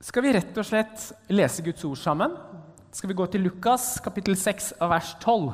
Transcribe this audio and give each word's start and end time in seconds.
skal 0.00 0.24
vi 0.24 0.32
rett 0.32 0.56
og 0.56 0.64
slett 0.64 1.10
lese 1.28 1.62
Guds 1.64 1.84
ord 1.84 1.98
sammen. 2.00 2.36
Skal 2.96 3.10
vi 3.10 3.16
gå 3.18 3.26
til 3.28 3.42
Lukas 3.44 3.98
kapittel 4.00 4.32
6 4.38 4.72
av 4.80 4.94
vers 4.94 5.10
12. 5.20 5.50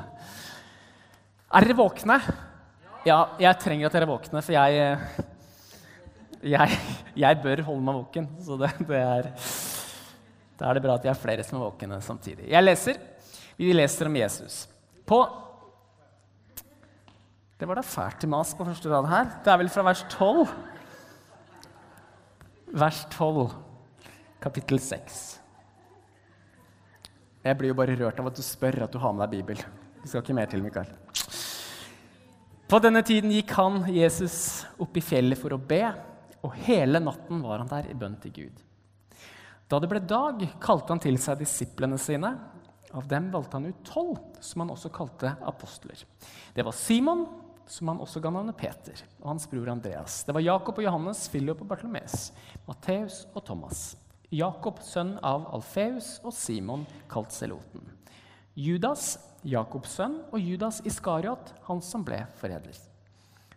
Er 1.50 1.67
dere 1.67 1.76
våkne? 1.80 2.21
Ja, 3.06 3.19
jeg 3.43 3.59
trenger 3.62 3.88
at 3.88 3.96
dere 3.96 4.06
er 4.06 4.12
våkne, 4.12 4.43
for 4.46 4.54
jeg, 4.54 5.27
jeg, 6.54 6.79
jeg 7.24 7.40
bør 7.43 7.64
holde 7.72 7.87
meg 7.88 7.98
våken. 7.98 8.30
Så 8.46 8.61
det, 8.62 8.71
det 8.87 9.03
er, 9.03 9.29
da 10.63 10.71
er 10.71 10.78
det 10.78 10.85
bra 10.87 10.94
at 10.94 11.10
jeg 11.10 11.15
er 11.17 11.22
flere 11.26 11.47
som 11.47 11.58
er 11.58 11.67
våkne 11.67 12.01
samtidig. 12.06 12.47
Jeg 12.54 12.69
leser. 12.69 13.03
Vi 13.58 13.74
leser 13.74 14.06
om 14.06 14.22
Jesus. 14.22 14.63
På 15.06 15.24
Det 17.59 17.66
var 17.66 17.80
da 17.80 17.87
fælt 17.88 18.20
til 18.23 18.30
mas 18.30 18.55
på 18.55 18.66
første 18.69 18.95
rad 18.95 19.10
her. 19.10 19.30
Det 19.42 19.51
er 19.51 19.62
vel 19.65 19.74
fra 19.74 19.88
vers 19.91 20.06
12. 20.12 20.42
Vers 22.77 23.06
12, 23.10 23.66
kapittel 24.42 24.80
6. 24.82 25.41
Jeg 27.46 27.58
blir 27.58 27.70
jo 27.70 27.78
bare 27.78 27.94
rørt 27.98 28.18
av 28.20 28.30
at 28.30 28.38
du 28.38 28.42
spør 28.42 28.82
at 28.86 28.92
du 28.92 28.98
har 28.98 29.14
med 29.14 29.27
deg 29.27 29.38
Bibel. 29.38 29.60
Du 30.02 30.08
skal 30.08 30.24
ikke 30.24 30.36
mer 30.36 30.50
til, 30.50 30.64
Mikael. 30.64 30.90
På 32.66 32.80
denne 32.82 33.04
tiden 33.06 33.30
gikk 33.30 33.52
han, 33.54 33.84
Jesus, 33.94 34.66
opp 34.82 34.96
i 34.98 35.04
fjellet 35.04 35.38
for 35.38 35.54
å 35.54 35.60
be, 35.60 35.84
og 36.42 36.56
hele 36.66 36.98
natten 37.02 37.44
var 37.44 37.62
han 37.62 37.70
der 37.70 37.92
i 37.92 37.96
bønn 37.98 38.16
til 38.22 38.34
Gud. 38.34 38.62
Da 39.70 39.78
det 39.82 39.91
ble 39.91 40.02
dag, 40.02 40.42
kalte 40.62 40.94
han 40.94 41.02
til 41.02 41.18
seg 41.22 41.38
disiplene 41.41 41.98
sine. 41.98 42.32
Av 42.94 43.06
dem 43.10 43.28
valgte 43.32 43.58
han 43.58 43.68
ut 43.70 43.86
tolv, 43.86 44.18
som 44.42 44.62
han 44.62 44.72
også 44.74 44.91
kalte 44.94 45.32
apostler. 45.46 46.02
Det 46.55 46.66
var 46.66 46.74
Simon, 46.74 47.24
som 47.66 47.91
han 47.91 48.02
også 48.02 48.22
ga 48.22 48.30
navnet 48.34 48.58
Peter, 48.58 48.98
og 49.22 49.32
hans 49.32 49.46
bror 49.50 49.70
Andreas. 49.70 50.20
Det 50.27 50.34
var 50.34 50.44
Jakob 50.44 50.78
og 50.78 50.86
Johannes, 50.86 51.24
Philip 51.30 51.62
og 51.62 51.70
Bartolomeus, 51.70 52.30
Matteus 52.66 53.24
og 53.34 53.42
Thomas. 53.46 53.88
Jakob, 54.36 54.82
sønn 54.84 55.14
av 55.24 55.46
Alfeus, 55.56 56.16
og 56.26 56.34
Simon, 56.34 56.84
kalt 57.08 57.32
Seloten. 57.32 57.84
Judas, 58.56 59.14
Jakobs 59.47 59.94
sønn, 59.98 60.19
og 60.33 60.42
Judas 60.42 60.83
Iskariot, 60.88 61.55
han 61.69 61.80
som 61.84 62.05
ble 62.05 62.22
forræder. 62.41 62.77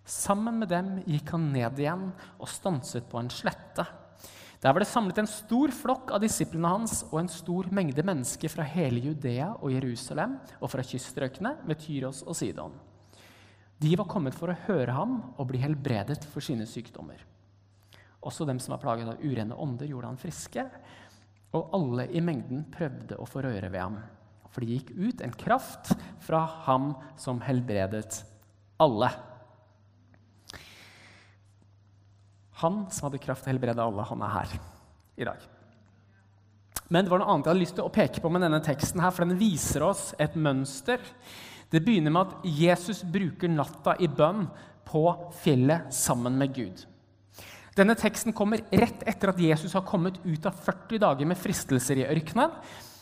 Sammen 0.09 0.59
med 0.61 0.71
dem 0.71 0.93
gikk 1.05 1.33
han 1.35 1.49
ned 1.53 1.79
igjen 1.81 2.09
og 2.39 2.49
stanset 2.49 3.05
på 3.09 3.19
en 3.21 3.31
slette. 3.33 3.85
Der 4.59 4.73
var 4.75 4.83
det 4.83 4.89
samlet 4.89 5.21
en 5.21 5.29
stor 5.29 5.71
flokk 5.71 6.11
av 6.15 6.23
disiplene 6.23 6.71
hans 6.73 7.03
og 7.07 7.21
en 7.21 7.31
stor 7.31 7.69
mengde 7.75 8.03
mennesker 8.03 8.51
fra 8.51 8.65
hele 8.67 8.99
Judea 9.05 9.53
og 9.55 9.71
Jerusalem 9.71 10.35
og 10.59 10.71
fra 10.73 10.83
kyststrøkene 10.83 11.53
ved 11.69 11.79
Tyros 11.85 12.25
og 12.25 12.35
Sidon. 12.35 12.75
De 13.79 13.93
var 13.95 14.09
kommet 14.11 14.35
for 14.35 14.51
å 14.51 14.59
høre 14.65 14.97
ham 14.97 15.19
og 15.37 15.47
bli 15.51 15.61
helbredet 15.63 16.25
for 16.27 16.43
sine 16.43 16.67
sykdommer. 16.67 17.21
Også 18.25 18.45
dem 18.47 18.59
som 18.59 18.75
var 18.75 18.81
plaget 18.83 19.11
av 19.13 19.21
urene 19.23 19.55
ånder, 19.55 19.87
gjorde 19.87 20.11
han 20.11 20.19
friske. 20.19 20.65
Og 21.55 21.75
alle 21.75 22.09
i 22.11 22.21
mengden 22.21 22.65
prøvde 22.73 23.17
å 23.17 23.27
få 23.29 23.43
røre 23.45 23.71
ved 23.71 23.81
ham. 23.81 23.99
For 24.49 24.65
det 24.65 24.79
gikk 24.79 24.91
ut 24.97 25.21
en 25.23 25.35
kraft 25.37 25.93
fra 26.25 26.41
ham 26.65 26.91
som 27.21 27.39
helbredet 27.45 28.23
alle. 28.81 29.11
Han 32.59 32.83
som 32.91 33.07
hadde 33.07 33.21
kraft 33.23 33.45
til 33.45 33.53
å 33.53 33.53
helbrede 33.53 33.83
alle, 33.85 34.03
han 34.09 34.25
er 34.25 34.35
her 34.35 34.57
i 35.19 35.27
dag. 35.29 35.45
Men 36.89 37.05
det 37.05 37.13
var 37.13 37.21
noe 37.21 37.31
annet 37.31 37.45
jeg 37.45 37.53
hadde 37.53 37.61
lyst 37.61 37.77
til 37.77 37.85
å 37.85 37.93
peke 37.93 38.23
på 38.23 38.31
med 38.33 38.43
denne 38.43 38.59
teksten, 38.65 39.01
her, 39.03 39.13
for 39.13 39.23
den 39.23 39.39
viser 39.39 39.85
oss 39.85 40.09
et 40.19 40.35
mønster. 40.35 41.03
Det 41.69 41.83
begynner 41.85 42.11
med 42.11 42.25
at 42.25 42.47
Jesus 42.49 43.03
bruker 43.05 43.51
natta 43.53 43.93
i 44.01 44.09
bønn 44.09 44.47
på 44.89 45.03
fjellet 45.43 45.93
sammen 45.93 46.39
med 46.41 46.55
Gud. 46.55 46.81
Denne 47.77 47.95
teksten 47.97 48.33
kommer 48.35 48.63
rett 48.71 49.03
etter 49.07 49.31
at 49.31 49.41
Jesus 49.41 49.75
har 49.77 49.85
kommet 49.87 50.17
ut 50.23 50.45
av 50.49 50.57
40 50.65 51.01
dager 51.03 51.29
med 51.29 51.37
fristelser 51.39 52.01
i 52.01 52.07
ørkenen. 52.09 52.55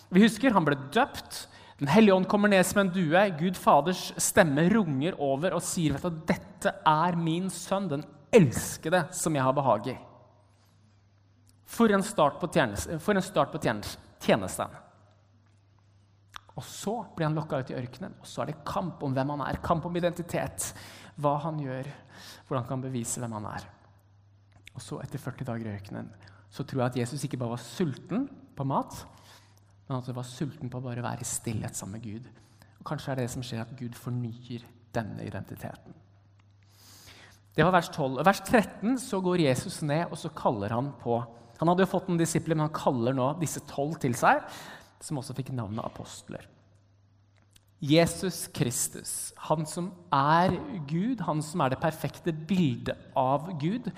Vi 0.09 0.23
husker 0.23 0.55
Han 0.55 0.67
ble 0.67 0.77
døpt. 0.93 1.45
Den 1.77 1.91
hellige 1.91 2.15
ånd 2.15 2.27
kommer 2.29 2.49
ned 2.49 2.65
som 2.65 2.81
en 2.81 2.91
due. 2.93 3.21
Gud 3.37 3.57
Faders 3.59 4.09
stemme 4.17 4.65
runger 4.73 5.17
over 5.21 5.53
og 5.57 5.63
sier 5.65 5.93
du, 6.01 6.09
dette 6.25 6.73
er 6.87 7.17
min 7.19 7.51
sønn, 7.53 7.89
den 7.91 8.05
elskede, 8.33 9.05
som 9.13 9.35
jeg 9.37 9.45
har 9.45 9.55
behag 9.55 9.91
i. 9.93 9.97
For 11.67 11.91
en 11.91 12.03
start 12.03 12.39
på, 12.41 12.49
tjeneste, 12.49 13.99
tjenesten. 14.23 14.77
Og 16.57 16.65
så 16.65 16.95
blir 17.13 17.27
han 17.27 17.37
lokka 17.37 17.61
ut 17.61 17.69
i 17.69 17.77
ørkenen, 17.77 18.15
og 18.17 18.25
så 18.25 18.41
er 18.41 18.51
det 18.51 18.61
kamp 18.65 19.03
om 19.05 19.13
hvem 19.13 19.35
han 19.35 19.43
er. 19.45 19.59
Kamp 19.61 19.85
om 19.85 19.99
identitet. 19.99 20.71
Hva 21.21 21.35
han 21.43 21.59
gjør, 21.61 21.89
hvordan 22.47 22.63
han 22.63 22.69
kan 22.71 22.85
bevise 22.87 23.21
hvem 23.21 23.35
han 23.37 23.51
er. 23.51 23.67
Og 24.77 24.83
så, 24.83 24.99
etter 25.01 25.21
40 25.21 25.47
dager 25.49 25.67
i 25.67 25.73
ørkenen, 25.73 26.09
så 26.53 26.63
tror 26.63 26.83
jeg 26.83 26.91
at 26.91 26.99
Jesus 27.01 27.23
ikke 27.25 27.39
bare 27.41 27.55
var 27.55 27.63
sulten 27.63 28.27
på 28.57 28.65
mat, 28.67 28.99
men 29.87 29.97
at 29.97 30.09
han 30.09 30.17
var 30.17 30.27
sulten 30.27 30.69
på 30.71 30.79
å 30.79 30.85
bare 30.85 31.03
være 31.03 31.25
i 31.25 31.27
stillhet 31.27 31.77
sammen 31.77 31.97
med 31.97 32.05
Gud. 32.05 32.27
Og 32.77 32.85
Kanskje 32.87 33.13
er 33.13 33.19
det 33.19 33.27
det 33.27 33.33
som 33.33 33.45
skjer, 33.45 33.63
at 33.63 33.77
Gud 33.79 33.97
fornyer 33.97 34.65
denne 34.95 35.25
identiteten. 35.25 35.95
Det 37.57 37.65
var 37.65 37.73
vers 37.73 37.89
12. 37.89 38.19
Vers 38.21 38.41
13 38.45 38.99
så 39.01 39.19
går 39.25 39.47
Jesus 39.47 39.79
ned 39.81 40.11
og 40.11 40.19
så 40.21 40.29
kaller 40.29 40.75
han 40.75 40.91
på 41.01 41.23
Han 41.57 41.71
hadde 41.71 41.87
jo 41.87 41.89
fått 41.89 42.05
noen 42.05 42.19
disipler, 42.21 42.53
men 42.53 42.67
han 42.67 42.75
kaller 42.75 43.15
nå 43.17 43.31
disse 43.39 43.63
tolv 43.65 43.95
til 43.97 44.13
seg, 44.13 44.43
som 45.01 45.17
også 45.17 45.33
fikk 45.33 45.49
navnet 45.57 45.81
apostler. 45.81 46.43
Jesus 47.81 48.43
Kristus, 48.53 49.33
han 49.49 49.65
som 49.65 49.87
er 50.13 50.53
Gud, 50.85 51.23
han 51.25 51.41
som 51.41 51.61
er 51.65 51.73
det 51.73 51.81
perfekte 51.81 52.29
bildet 52.29 53.09
av 53.17 53.49
Gud, 53.57 53.89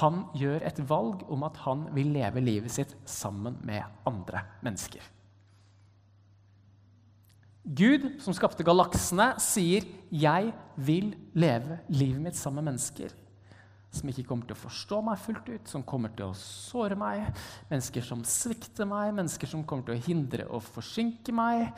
han 0.00 0.24
gjør 0.36 0.64
et 0.66 0.78
valg 0.88 1.24
om 1.32 1.44
at 1.46 1.58
han 1.64 1.88
vil 1.94 2.12
leve 2.14 2.42
livet 2.42 2.72
sitt 2.72 2.94
sammen 3.08 3.58
med 3.66 3.82
andre 4.08 4.44
mennesker. 4.64 5.02
Gud, 7.64 8.10
som 8.20 8.36
skapte 8.36 8.64
galaksene, 8.64 9.34
sier 9.40 9.84
'Jeg 10.12 10.52
vil 10.76 11.14
leve 11.32 11.80
livet 11.88 12.20
mitt 12.20 12.36
sammen 12.36 12.64
med 12.64 12.74
mennesker' 12.74 13.24
som 13.94 14.10
ikke 14.10 14.26
kommer 14.26 14.48
til 14.48 14.56
å 14.56 14.62
forstå 14.64 15.00
meg 15.06 15.20
fullt 15.22 15.48
ut, 15.48 15.70
som 15.70 15.84
kommer 15.86 16.12
til 16.16 16.26
å 16.26 16.38
såre 16.38 16.96
meg, 16.98 17.28
mennesker 17.70 18.02
som 18.02 18.24
svikter 18.26 18.88
meg, 18.90 19.14
mennesker 19.14 19.50
som 19.50 19.64
kommer 19.64 19.86
til 19.86 19.94
å 19.94 20.04
hindre 20.08 20.48
og 20.50 20.64
forsinke 20.66 21.34
meg, 21.34 21.70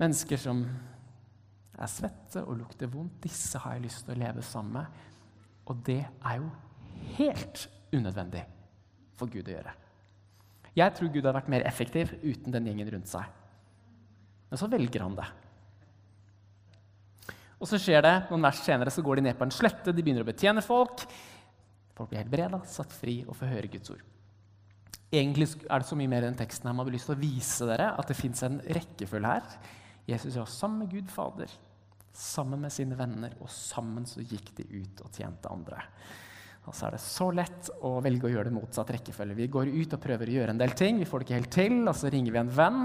mennesker 0.00 0.40
som 0.40 0.64
er 1.74 1.90
svette 1.90 2.44
og 2.44 2.56
lukter 2.62 2.90
vondt. 2.90 3.20
Disse 3.26 3.60
har 3.62 3.76
jeg 3.76 3.88
lyst 3.88 4.06
til 4.06 4.14
å 4.14 4.22
leve 4.22 4.44
sammen 4.46 4.80
med. 4.80 4.86
Og 5.70 5.80
det 5.86 6.00
er 6.04 6.40
jo 6.40 6.48
helt 7.18 7.66
unødvendig 7.94 8.44
for 9.18 9.30
Gud 9.30 9.48
å 9.48 9.54
gjøre. 9.54 9.74
Jeg 10.74 10.94
tror 10.96 11.10
Gud 11.12 11.22
hadde 11.22 11.38
vært 11.38 11.52
mer 11.54 11.66
effektiv 11.68 12.12
uten 12.24 12.54
den 12.54 12.66
gjengen 12.70 12.90
rundt 12.96 13.10
seg. 13.10 13.28
Men 14.50 14.60
så 14.60 14.68
velger 14.70 15.04
han 15.04 15.16
det. 15.18 15.26
Og 17.62 17.70
så 17.70 17.78
skjer 17.80 18.02
det, 18.04 18.14
Noen 18.28 18.44
vers 18.44 18.58
senere 18.64 18.92
så 18.92 19.02
går 19.04 19.20
de 19.20 19.28
ned 19.28 19.38
på 19.38 19.46
en 19.46 19.54
slette, 19.54 19.94
de 19.94 20.02
begynner 20.02 20.24
å 20.24 20.28
betjene 20.28 20.64
folk. 20.64 21.06
Folk 21.94 22.10
blir 22.10 22.20
helbreda, 22.24 22.60
satt 22.66 22.92
fri 22.92 23.20
og 23.24 23.38
får 23.38 23.52
høre 23.54 23.70
Guds 23.72 23.94
ord. 23.94 24.02
Egentlig 25.14 25.46
er 25.70 25.80
det 25.80 25.86
så 25.86 25.96
mye 25.98 26.10
mer 26.10 26.26
den 26.26 26.36
teksten 26.36 26.66
her. 26.66 26.74
Man 26.74 26.88
har 26.88 26.96
lyst 26.96 27.06
til 27.06 27.14
å 27.14 27.22
vise 27.22 27.68
dere 27.70 27.92
at 27.94 28.10
det 28.10 28.18
fins 28.18 28.42
en 28.42 28.58
rekkefølge 28.66 29.30
her. 29.36 29.56
Jesus 30.10 30.36
var 30.40 30.50
sammen 30.50 30.82
med 30.82 30.90
Gud 30.92 31.12
Fader, 31.14 31.52
sammen 32.14 32.60
med 32.66 32.74
sine 32.74 32.98
venner, 32.98 33.36
og 33.40 33.48
sammen 33.52 34.08
så 34.10 34.24
gikk 34.26 34.50
de 34.58 34.66
ut 34.74 35.04
og 35.06 35.14
tjente 35.14 35.52
andre. 35.54 35.86
Og 36.64 36.72
så 36.72 36.86
er 36.86 36.96
det 36.96 37.02
så 37.04 37.28
lett 37.34 37.68
å 37.84 37.98
velge 38.04 38.28
å 38.28 38.32
gjøre 38.32 38.48
det 38.48 38.56
motsatt 38.56 38.92
rekkefølge. 38.94 39.36
Vi 39.36 39.50
går 39.52 39.70
ut 39.74 39.96
og 39.96 40.00
prøver 40.00 40.30
å 40.30 40.36
gjøre 40.38 40.54
en 40.54 40.60
del 40.62 40.72
ting, 40.78 41.00
vi 41.00 41.08
får 41.08 41.20
det 41.20 41.26
ikke 41.28 41.38
helt 41.40 41.54
til, 41.58 41.76
og 41.84 41.96
så 41.98 42.12
ringer 42.12 42.32
vi 42.32 42.40
en 42.40 42.52
venn. 42.56 42.80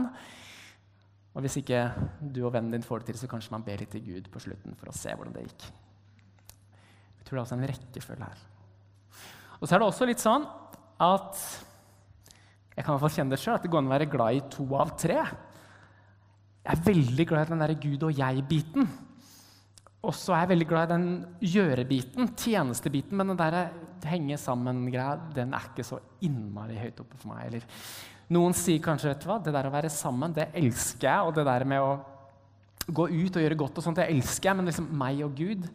Og 1.36 1.46
hvis 1.46 1.60
ikke 1.62 1.86
du 2.20 2.42
og 2.44 2.54
vennen 2.56 2.74
din 2.76 2.84
får 2.84 3.04
det 3.04 3.12
til, 3.12 3.22
så 3.22 3.30
kanskje 3.32 3.54
man 3.56 3.64
ber 3.64 3.80
litt 3.80 3.94
til 3.94 4.04
Gud 4.04 4.28
på 4.34 4.42
slutten 4.44 4.76
for 4.76 4.92
å 4.92 4.96
se 4.98 5.14
hvordan 5.16 5.36
det 5.38 5.46
gikk. 5.46 5.68
Jeg 7.20 7.28
tror 7.28 7.38
det 7.38 7.40
er 7.40 7.46
også 7.46 7.60
en 7.60 7.68
rekkefølge 7.72 8.30
her. 8.32 8.46
Og 9.60 9.68
så 9.68 9.76
er 9.76 9.82
det 9.82 9.88
også 9.88 10.08
litt 10.10 10.24
sånn 10.24 10.48
at 11.00 11.44
jeg 12.76 12.84
kan 12.84 12.94
i 12.94 12.96
hvert 12.96 13.06
fall 13.06 13.16
kjenne 13.16 13.36
det 13.36 13.40
selv, 13.42 13.58
at 13.60 13.64
det 13.64 13.72
går 13.72 13.82
an 13.82 13.90
å 13.90 13.94
være 13.94 14.12
glad 14.12 14.36
i 14.36 14.44
to 14.52 14.66
av 14.80 14.92
tre. 15.00 15.20
Jeg 16.64 16.76
er 16.76 16.84
veldig 16.86 17.26
glad 17.28 17.48
i 17.48 17.54
den 17.54 17.64
der 17.64 17.74
Gud 17.80 18.06
og 18.08 18.20
jeg-biten. 18.20 18.88
Og 20.00 20.16
så 20.16 20.32
er 20.32 20.46
jeg 20.46 20.52
veldig 20.54 20.68
glad 20.70 20.88
i 20.88 20.94
den 20.94 21.08
gjøre-biten, 21.44 22.30
tjenestebiten, 22.40 23.18
men 23.20 23.34
den 23.34 23.40
der 23.42 23.58
henge 24.08 24.38
sammen-greia 24.40 25.18
den 25.36 25.52
er 25.56 25.66
ikke 25.72 25.84
så 25.84 26.00
innmari 26.24 26.78
høyt 26.80 27.02
oppe 27.04 27.20
for 27.20 27.34
meg. 27.34 27.50
Eller 27.50 27.66
noen 28.32 28.56
sier 28.56 28.80
kanskje 28.84 29.12
vet 29.12 29.26
du 29.26 29.28
hva, 29.28 29.40
det 29.44 29.54
der 29.56 29.68
å 29.68 29.74
være 29.74 29.92
sammen, 29.92 30.36
det 30.36 30.48
elsker 30.56 31.10
jeg. 31.10 31.28
Og 31.28 31.36
det 31.36 31.46
der 31.50 31.68
med 31.68 31.84
å 31.84 31.98
gå 32.88 33.10
ut 33.10 33.36
og 33.36 33.44
gjøre 33.44 33.60
godt, 33.60 33.82
og 33.82 33.86
sånt, 33.86 34.00
det 34.00 34.08
elsker 34.14 34.52
jeg. 34.52 34.60
Men 34.60 34.72
liksom 34.72 34.88
meg 35.02 35.20
og 35.26 35.36
Gud, 35.36 35.68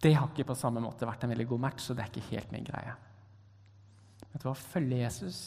det 0.00 0.14
har 0.16 0.30
ikke 0.30 0.48
på 0.48 0.58
samme 0.58 0.80
måte 0.82 1.08
vært 1.08 1.26
en 1.26 1.34
veldig 1.34 1.48
god 1.52 1.64
match. 1.68 1.84
Så 1.84 1.98
det 1.98 2.06
er 2.06 2.12
ikke 2.14 2.32
helt 2.32 2.54
min 2.54 2.66
greie. 2.66 2.96
Vet 4.24 4.40
du 4.40 4.48
hva, 4.48 4.56
Å 4.56 4.58
følge 4.72 5.04
Jesus, 5.04 5.42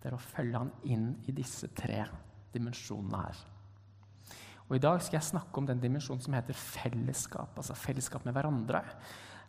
det 0.00 0.08
er 0.08 0.16
å 0.16 0.24
følge 0.30 0.64
han 0.64 0.72
inn 0.88 1.10
i 1.28 1.36
disse 1.36 1.68
tre 1.76 2.06
dimensjonene 2.54 3.24
her. 3.26 3.48
Og 4.70 4.76
I 4.78 4.82
dag 4.84 5.02
skal 5.02 5.18
jeg 5.18 5.32
snakke 5.32 5.58
om 5.58 5.66
den 5.66 5.82
dimensjonen 5.82 6.22
som 6.22 6.36
heter 6.36 6.54
fellesskap. 6.54 7.56
altså 7.56 7.74
fellesskap 7.74 8.24
med 8.24 8.34
hverandre. 8.34 8.84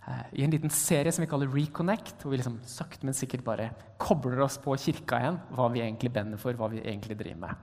eh, 0.08 0.24
i 0.34 0.44
en 0.44 0.50
liten 0.50 0.70
serie 0.70 1.12
som 1.12 1.22
vi 1.22 1.30
kaller 1.30 1.48
Reconnect, 1.48 2.24
hvor 2.24 2.32
vi 2.32 2.38
liksom 2.38 2.60
sakte, 2.66 3.06
men 3.06 3.14
sikkert 3.14 3.44
bare 3.44 3.70
kobler 4.00 4.42
oss 4.42 4.58
på 4.58 4.76
kirka 4.76 5.20
igjen. 5.20 5.40
Hva 5.52 5.72
vi 5.72 5.82
egentlig 5.82 6.12
bender 6.12 6.38
for, 6.38 6.54
hva 6.54 6.72
vi 6.72 6.82
egentlig 6.82 7.18
driver 7.18 7.40
med. 7.40 7.56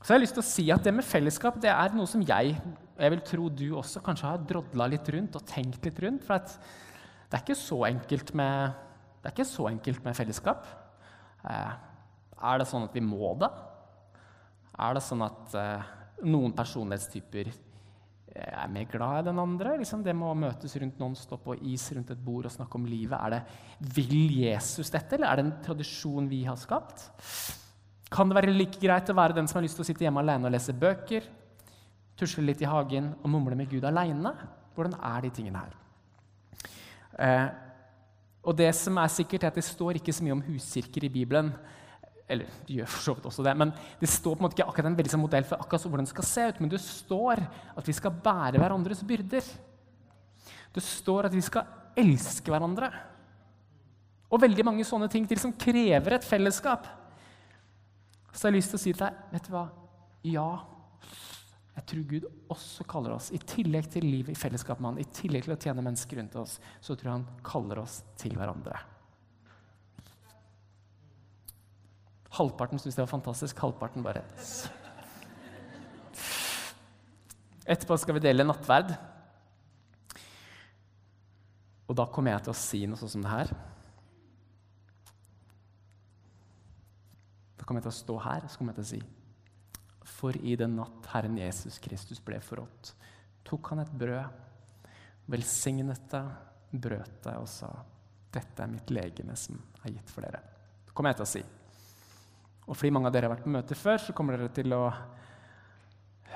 Så 0.00 0.08
jeg 0.08 0.16
har 0.16 0.24
lyst 0.24 0.34
til 0.34 0.42
å 0.42 0.50
si 0.50 0.70
at 0.72 0.82
Det 0.82 0.94
med 0.94 1.04
fellesskap 1.04 1.60
det 1.60 1.70
er 1.70 1.92
noe 1.94 2.06
som 2.06 2.22
jeg 2.22 2.56
og 2.92 3.04
jeg 3.04 3.12
vil 3.14 3.22
tro 3.26 3.48
du 3.48 3.66
også 3.80 4.02
kanskje 4.04 4.28
har 4.28 4.42
drodla 4.46 4.86
litt 4.86 5.08
rundt 5.14 5.36
og 5.38 5.46
tenkt 5.48 5.86
litt 5.86 6.00
rundt. 6.04 6.22
For 6.26 6.38
det 6.38 7.38
er 7.38 7.40
ikke 7.42 7.56
så 7.58 7.80
enkelt 7.88 8.34
med, 8.38 8.76
så 9.48 9.66
enkelt 9.70 10.04
med 10.04 10.16
fellesskap. 10.16 10.66
Eh, 11.48 11.72
er 12.42 12.60
det 12.60 12.68
sånn 12.68 12.84
at 12.86 12.94
vi 12.94 13.02
må 13.02 13.32
det? 13.40 13.48
Er 14.78 14.94
det 14.94 15.02
sånn 15.02 15.24
at 15.24 15.56
eh, 15.58 15.90
noen 16.24 16.54
personlighetstyper 16.56 17.50
eh, 17.50 18.52
er 18.52 18.70
mer 18.72 18.86
glad 18.90 19.22
i 19.22 19.26
den 19.30 19.40
andre? 19.42 19.76
Liksom 19.80 20.04
det 20.04 20.14
med 20.16 20.30
å 20.30 20.38
møtes 20.44 20.76
rundt 20.80 21.00
Nonstop 21.02 21.48
og 21.52 21.64
is 21.68 21.84
rundt 21.96 22.12
et 22.14 22.22
bord 22.22 22.48
og 22.48 22.54
snakke 22.54 22.78
om 22.78 22.86
livet. 22.88 23.18
Er 23.18 23.36
det, 23.36 23.42
vil 23.96 24.38
Jesus 24.42 24.92
dette, 24.92 25.16
eller 25.16 25.30
er 25.30 25.40
det 25.40 25.46
en 25.46 25.58
tradisjon 25.66 26.30
vi 26.30 26.44
har 26.48 26.58
skapt? 26.60 27.08
Kan 28.12 28.28
det 28.28 28.36
være 28.36 28.54
like 28.54 28.80
greit 28.80 29.08
å 29.08 29.16
være 29.16 29.38
den 29.38 29.48
som 29.48 29.58
har 29.58 29.66
lyst 29.66 29.78
til 29.78 29.86
å 29.86 29.88
sitte 29.88 30.04
hjemme 30.04 30.20
alene 30.20 30.48
og 30.48 30.54
lese 30.54 30.74
bøker? 30.76 31.28
Tusle 32.18 32.44
litt 32.44 32.60
i 32.62 32.68
hagen 32.68 33.14
og 33.22 33.30
mumle 33.32 33.56
med 33.56 33.70
Gud 33.72 33.86
aleine? 33.88 34.34
Hvordan 34.76 34.98
er 35.00 35.24
de 35.24 35.30
tingene 35.32 35.62
her? 35.62 35.78
Eh, 37.18 37.48
og 38.42 38.56
det 38.58 38.72
som 38.74 38.98
er 38.98 39.12
sikkert, 39.12 39.44
er 39.44 39.52
at 39.52 39.58
det 39.58 39.64
står 39.64 39.98
ikke 39.98 40.12
så 40.14 40.24
mye 40.26 40.36
om 40.36 40.44
huskirker 40.44 41.06
i 41.06 41.12
Bibelen. 41.12 41.52
Eller 42.32 42.48
de 42.66 42.78
gjør 42.78 42.90
for 42.90 43.04
så 43.04 43.14
vidt 43.16 43.28
også 43.28 43.44
det, 43.44 43.52
men 43.60 43.74
det 44.00 44.08
står 44.10 44.36
på 44.36 44.40
en 44.40 44.46
måte 44.46 44.56
ikke 44.56 44.68
akkurat 44.70 44.88
en 44.88 44.96
veldig 44.98 45.12
sånn 45.12 45.22
modell 45.22 45.46
for 45.48 45.60
akkurat 45.60 45.86
hvordan 45.90 46.08
det 46.08 46.14
skal 46.14 46.28
se 46.28 46.48
ut. 46.48 46.60
Men 46.62 46.72
det 46.72 46.80
står 46.84 47.44
at 47.76 47.88
vi 47.88 47.94
skal 47.96 48.18
bære 48.24 48.62
hverandres 48.62 49.04
byrder. 49.06 49.52
Det 50.72 50.84
står 50.84 51.28
at 51.28 51.36
vi 51.36 51.44
skal 51.44 51.98
elske 52.00 52.52
hverandre. 52.52 52.88
Og 54.32 54.40
veldig 54.40 54.64
mange 54.64 54.88
sånne 54.88 55.10
ting 55.12 55.28
til 55.28 55.40
som 55.40 55.52
krever 55.52 56.16
et 56.16 56.26
fellesskap. 56.26 56.88
Så 58.32 58.46
jeg 58.46 58.48
har 58.48 58.56
lyst 58.56 58.72
til 58.72 58.80
å 58.80 58.84
si 58.86 58.92
til 58.94 59.02
deg, 59.04 59.24
vet 59.34 59.48
du 59.48 59.52
hva? 59.52 59.66
Ja, 60.24 60.48
jeg 61.72 61.84
tror 61.88 62.08
Gud 62.08 62.24
også 62.52 62.84
kaller 62.88 63.14
oss, 63.16 63.30
i 63.32 63.40
tillegg 63.40 63.88
til 63.92 64.04
livet 64.04 64.34
i 64.34 64.38
fellesskap 64.38 64.80
med 64.80 64.92
Han, 64.92 65.00
i 65.00 65.08
tillegg 65.20 65.46
til 65.46 65.54
å 65.54 65.60
tjene 65.60 65.84
mennesker 65.84 66.20
rundt 66.20 66.36
oss, 66.40 66.58
så 66.80 66.96
tror 66.96 67.08
jeg 67.08 67.14
Han 67.18 67.44
kaller 67.44 67.82
oss 67.84 68.02
til 68.20 68.36
hverandre. 68.36 68.76
Halvparten 72.32 72.80
syntes 72.80 72.96
det 72.96 73.04
var 73.04 73.12
fantastisk, 73.12 73.58
halvparten 73.60 74.04
bare 74.04 74.24
Etterpå 77.62 77.96
skal 78.00 78.16
vi 78.16 78.24
dele 78.24 78.44
nattverd. 78.44 78.90
Og 81.86 81.96
da 81.96 82.08
kommer 82.10 82.34
jeg 82.34 82.46
til 82.46 82.52
å 82.52 82.58
si 82.58 82.80
noe 82.88 82.98
sånn 82.98 83.12
som 83.12 83.22
det 83.24 83.30
her. 83.30 83.52
Da 87.60 87.66
kommer 87.66 87.78
jeg 87.78 87.86
til 87.86 87.92
å 87.92 88.00
stå 88.00 88.18
her 88.24 88.48
og 88.48 88.82
si 88.88 88.98
For 90.18 90.36
i 90.40 90.56
den 90.58 90.74
natt 90.80 91.06
Herren 91.12 91.38
Jesus 91.38 91.78
Kristus 91.84 92.18
ble 92.24 92.40
forrådt, 92.42 92.94
tok 93.46 93.70
han 93.70 93.84
et 93.84 93.94
brød, 93.94 94.42
velsignet 95.30 96.08
det, 96.10 96.24
brøt 96.72 97.18
det 97.22 97.36
og 97.38 97.48
sa 97.50 97.70
dette 98.32 98.64
er 98.64 98.70
mitt 98.72 98.90
legeme 98.90 99.36
som 99.36 99.58
er 99.84 99.92
gitt 99.92 100.10
for 100.10 100.24
dere. 100.24 100.40
Det 100.86 100.94
kommer 100.96 101.12
jeg 101.12 101.20
til 101.20 101.28
å 101.28 101.32
si. 101.36 101.42
Og 102.72 102.78
fordi 102.78 102.92
mange 102.96 103.10
av 103.10 103.12
dere 103.12 103.28
har 103.28 103.34
vært 103.34 103.44
på 103.44 103.52
møte 103.52 103.76
før, 103.76 104.00
så 104.00 104.14
kommer 104.16 104.38
dere 104.38 104.52
til 104.56 104.72
å 104.72 104.86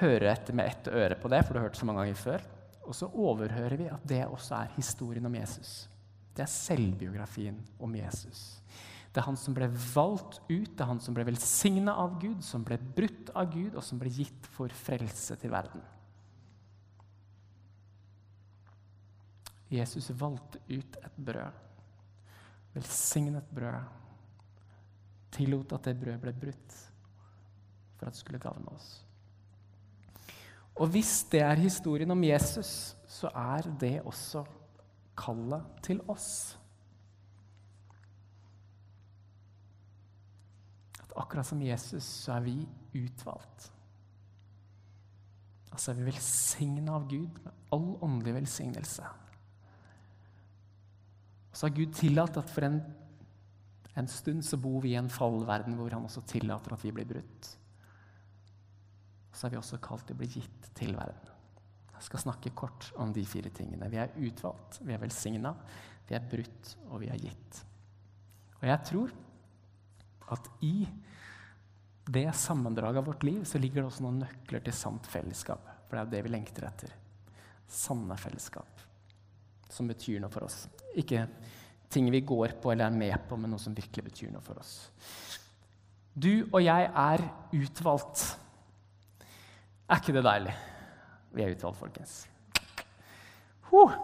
høre 0.03 0.29
etter 0.29 0.57
med 0.57 0.69
ett 0.69 0.91
øre 0.93 1.17
på 1.17 1.31
det, 1.33 1.41
for 1.41 1.57
du 1.57 1.63
har 1.63 1.71
hørt 1.71 1.79
så 1.79 1.89
mange 1.89 2.03
ganger 2.03 2.19
før. 2.21 2.45
Og 2.85 2.93
så 2.99 3.09
overhører 3.09 3.81
vi 3.81 3.89
at 3.89 4.05
det 4.05 4.21
også 4.29 4.59
er 4.59 4.75
historien 4.77 5.25
om 5.25 5.39
Jesus. 5.39 5.87
Det 6.37 6.45
er 6.45 6.53
selvbiografien 6.53 7.57
om 7.81 7.97
Jesus. 7.97 8.61
Det 9.09 9.23
er 9.23 9.31
han 9.31 9.41
som 9.41 9.57
ble 9.57 9.71
valgt 9.73 10.43
ut, 10.51 10.69
det 10.77 10.85
er 10.85 10.91
han 10.91 11.01
som 11.01 11.17
ble 11.17 11.25
velsigna 11.25 11.97
av 12.05 12.19
Gud, 12.21 12.45
som 12.45 12.67
ble 12.69 12.77
brutt 12.77 13.33
av 13.33 13.49
Gud, 13.55 13.73
og 13.73 13.81
som 13.87 13.97
ble 14.03 14.13
gitt 14.13 14.53
for 14.53 14.69
frelse 14.85 15.41
til 15.41 15.57
verden. 15.57 15.81
Jesus 19.73 20.13
valgte 20.21 20.61
ut 20.69 21.01
et 21.01 21.17
brød, 21.17 21.63
velsignet 22.77 23.49
brød, 23.57 24.05
tillot 25.35 25.73
at 25.77 25.89
det 25.89 25.99
brødet 26.01 26.23
ble 26.23 26.35
brutt 26.47 26.77
for 27.97 28.09
at 28.09 28.15
det 28.15 28.21
skulle 28.21 28.43
gagne 28.43 28.73
oss. 28.75 28.91
Og 30.77 30.91
hvis 30.93 31.23
det 31.33 31.41
er 31.41 31.57
historien 31.61 32.11
om 32.13 32.25
Jesus, 32.25 32.97
så 33.09 33.31
er 33.33 33.69
det 33.81 33.95
også 34.05 34.45
kallet 35.17 35.65
til 35.83 36.03
oss. 36.13 36.59
At 41.01 41.17
akkurat 41.17 41.49
som 41.49 41.63
Jesus, 41.65 42.05
så 42.05 42.37
er 42.37 42.45
vi 42.45 42.59
utvalgt. 42.95 43.71
Altså 45.73 45.93
er 45.93 45.99
vi 45.99 46.11
velsigna 46.11 46.95
av 46.97 47.09
Gud 47.09 47.41
med 47.45 47.73
all 47.73 47.89
åndelig 48.05 48.35
velsignelse. 48.35 49.09
Og 51.51 51.57
så 51.57 51.67
har 51.67 51.77
Gud 51.77 51.93
tillatt 51.97 52.37
at 52.37 52.53
for 52.53 52.69
en, 52.69 52.83
en 53.97 54.09
stund 54.09 54.45
så 54.45 54.59
bor 54.61 54.83
vi 54.85 54.93
i 54.93 54.99
en 55.01 55.09
fallverden 55.13 55.77
hvor 55.79 55.95
han 55.95 56.05
også 56.05 56.25
tillater 56.29 56.75
at 56.75 56.85
vi 56.85 56.93
blir 56.93 57.09
brutt. 57.09 57.49
Så 59.33 59.47
er 59.47 59.55
vi 59.55 59.61
også 59.61 59.81
kalt 59.85 60.07
til 60.09 60.17
å 60.17 60.21
bli 60.21 60.29
gitt 60.37 60.69
til 60.77 60.93
verden. 60.97 61.33
Jeg 61.97 62.05
skal 62.11 62.27
snakke 62.27 62.53
kort 62.57 62.91
om 63.01 63.13
de 63.17 63.25
fire 63.25 63.49
tingene. 63.57 63.89
Vi 63.89 64.01
er 64.01 64.13
utvalgt, 64.21 64.83
vi 64.85 64.93
er 64.93 65.01
velsigna, 65.01 65.55
vi 66.09 66.17
er 66.17 66.29
brutt, 66.29 66.75
og 66.91 67.01
vi 67.01 67.09
er 67.13 67.23
gitt. 67.25 67.63
Og 68.61 68.69
jeg 68.69 68.89
tror 68.91 69.15
at 70.37 70.51
i 70.67 70.75
det 72.07 72.29
sammendraget 72.37 73.01
av 73.01 73.09
vårt 73.09 73.25
liv 73.27 73.43
så 73.49 73.59
ligger 73.59 73.81
det 73.81 73.89
også 73.91 74.05
noen 74.05 74.21
nøkler 74.23 74.63
til 74.63 74.77
sant 74.77 75.09
fellesskap. 75.11 75.65
For 75.87 75.97
det 75.97 76.03
er 76.03 76.07
jo 76.07 76.15
det 76.15 76.25
vi 76.27 76.35
lengter 76.35 76.69
etter. 76.69 76.93
Sanne 77.67 78.17
fellesskap. 78.21 78.85
Som 79.73 79.89
betyr 79.91 80.21
noe 80.23 80.31
for 80.31 80.47
oss. 80.47 80.67
Ikke 80.95 81.25
ting 81.97 82.11
vi 82.13 82.23
går 82.27 82.59
på 82.63 82.73
eller 82.73 82.87
er 82.87 83.01
med 83.01 83.29
på, 83.29 83.39
men 83.41 83.53
noe 83.53 83.63
som 83.63 83.75
virkelig 83.77 84.11
betyr 84.11 84.33
noe 84.35 84.45
for 84.45 84.61
oss. 84.61 84.77
Du 86.17 86.47
og 86.47 86.61
jeg 86.65 86.89
er 86.89 87.25
utvalgt. 87.57 88.25
Er 89.87 90.01
ikke 90.01 90.15
det 90.17 90.25
deilig? 90.25 90.55
Vi 91.37 91.45
er 91.45 91.53
utvalgt, 91.53 91.81
folkens. 91.81 92.21
Huh. 93.69 93.97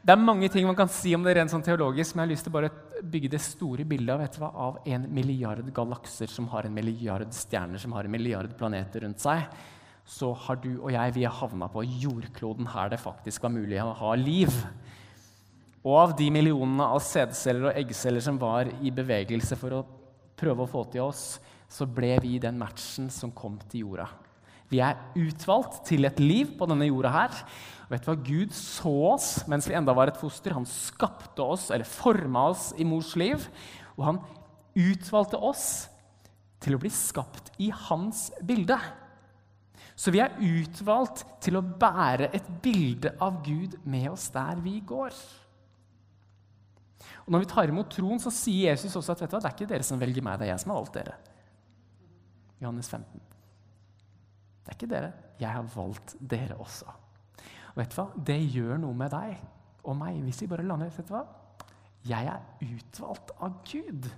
Det 0.00 0.14
er 0.14 0.22
mange 0.22 0.48
ting 0.48 0.64
man 0.64 0.78
kan 0.78 0.88
si 0.88 1.12
om 1.12 1.24
det 1.26 1.34
rent 1.36 1.52
sånn 1.52 1.64
teologisk, 1.64 2.14
men 2.14 2.22
jeg 2.22 2.28
har 2.28 2.32
lyst 2.32 2.46
til 2.48 2.54
bare 2.54 2.70
bygge 3.12 3.34
det 3.34 3.42
store 3.44 3.84
bildet 3.84 4.14
av, 4.14 4.38
hva, 4.40 4.48
av 4.68 4.78
en 4.88 5.04
milliard 5.12 5.66
galakser 5.76 6.30
som 6.32 6.48
har 6.54 6.64
en 6.64 6.74
milliard 6.76 7.28
stjerner, 7.36 7.80
som 7.82 7.92
har 7.92 8.08
en 8.08 8.14
milliard 8.14 8.54
planeter 8.56 9.04
rundt 9.04 9.20
seg. 9.20 9.44
Så 10.08 10.32
har 10.46 10.56
du 10.62 10.70
og 10.78 10.88
jeg 10.94 11.14
vi 11.18 11.26
har 11.26 11.36
havna 11.36 11.68
på 11.70 11.84
jordkloden 11.84 12.70
her 12.72 12.88
det 12.90 13.02
faktisk 13.02 13.44
var 13.44 13.52
mulig 13.52 13.82
å 13.84 13.92
ha 14.00 14.14
liv. 14.16 14.56
Og 15.80 15.96
av 15.96 16.16
de 16.16 16.26
millionene 16.32 16.86
av 16.92 17.00
sædceller 17.04 17.70
og 17.70 17.78
eggceller 17.80 18.24
som 18.24 18.38
var 18.40 18.68
i 18.84 18.92
bevegelse 18.92 19.56
for 19.56 19.78
å 19.78 19.84
prøve 20.40 20.64
å 20.64 20.70
få 20.70 20.84
til 20.92 21.06
oss, 21.06 21.38
så 21.70 21.86
ble 21.88 22.16
vi 22.20 22.40
den 22.42 22.58
matchen 22.60 23.08
som 23.12 23.32
kom 23.32 23.56
til 23.70 23.86
jorda. 23.86 24.08
Vi 24.70 24.78
er 24.84 24.98
utvalgt 25.18 25.80
til 25.88 26.06
et 26.06 26.20
liv 26.22 26.52
på 26.58 26.68
denne 26.70 26.86
jorda 26.86 27.10
her. 27.14 27.38
Og 27.86 27.94
Vet 27.94 28.04
du 28.04 28.10
hva? 28.10 28.18
Gud 28.22 28.52
så 28.54 28.92
oss 29.10 29.30
mens 29.50 29.66
vi 29.66 29.74
enda 29.78 29.94
var 29.96 30.12
et 30.12 30.20
foster. 30.20 30.54
Han 30.54 30.68
skapte 30.68 31.42
oss, 31.42 31.70
eller 31.74 31.88
forma 31.88 32.44
oss 32.52 32.70
i 32.78 32.86
mors 32.86 33.16
liv. 33.18 33.48
Og 33.96 34.06
han 34.06 34.20
utvalgte 34.78 35.40
oss 35.42 35.88
til 36.62 36.76
å 36.76 36.82
bli 36.82 36.92
skapt 36.92 37.50
i 37.58 37.72
hans 37.88 38.28
bilde. 38.46 38.78
Så 39.98 40.12
vi 40.14 40.22
er 40.22 40.36
utvalgt 40.38 41.24
til 41.42 41.58
å 41.58 41.64
bære 41.64 42.30
et 42.36 42.46
bilde 42.62 43.16
av 43.20 43.40
Gud 43.44 43.74
med 43.84 44.12
oss 44.12 44.28
der 44.32 44.60
vi 44.62 44.78
går. 44.86 45.10
Og 47.24 47.32
Når 47.34 47.44
vi 47.44 47.50
tar 47.50 47.72
imot 47.72 47.90
troen, 47.92 48.20
så 48.22 48.32
sier 48.34 48.72
Jesus 48.72 48.96
også 48.96 49.14
at 49.14 49.24
vet 49.24 49.32
du 49.32 49.36
hva, 49.36 49.42
det 49.42 49.50
er 49.50 49.56
ikke 49.56 49.70
dere 49.72 49.86
som 49.86 50.00
velger 50.00 50.24
meg, 50.24 50.38
det 50.40 50.48
er 50.48 50.54
jeg 50.54 50.64
som 50.64 50.72
har 50.74 50.80
valgt 50.80 50.98
dere. 50.98 51.18
Johannes 52.60 52.90
15. 52.90 53.20
Det 54.60 54.72
er 54.72 54.76
ikke 54.76 54.90
dere. 54.90 55.12
Jeg 55.40 55.54
har 55.54 55.68
valgt 55.74 56.16
dere 56.20 56.58
også. 56.60 56.92
Og 57.72 57.78
vet 57.80 57.92
du 57.92 58.00
hva? 58.00 58.08
Det 58.30 58.40
gjør 58.52 58.80
noe 58.82 58.96
med 58.96 59.12
deg 59.14 59.38
og 59.88 59.96
meg 59.96 60.18
hvis 60.26 60.42
vi 60.42 60.50
bare 60.50 60.66
lander 60.66 60.90
vet 60.92 61.08
du 61.08 61.14
hva? 61.14 61.22
Jeg 62.06 62.28
er 62.32 62.66
utvalgt 62.66 63.32
av 63.40 63.60
Gud. 63.68 64.08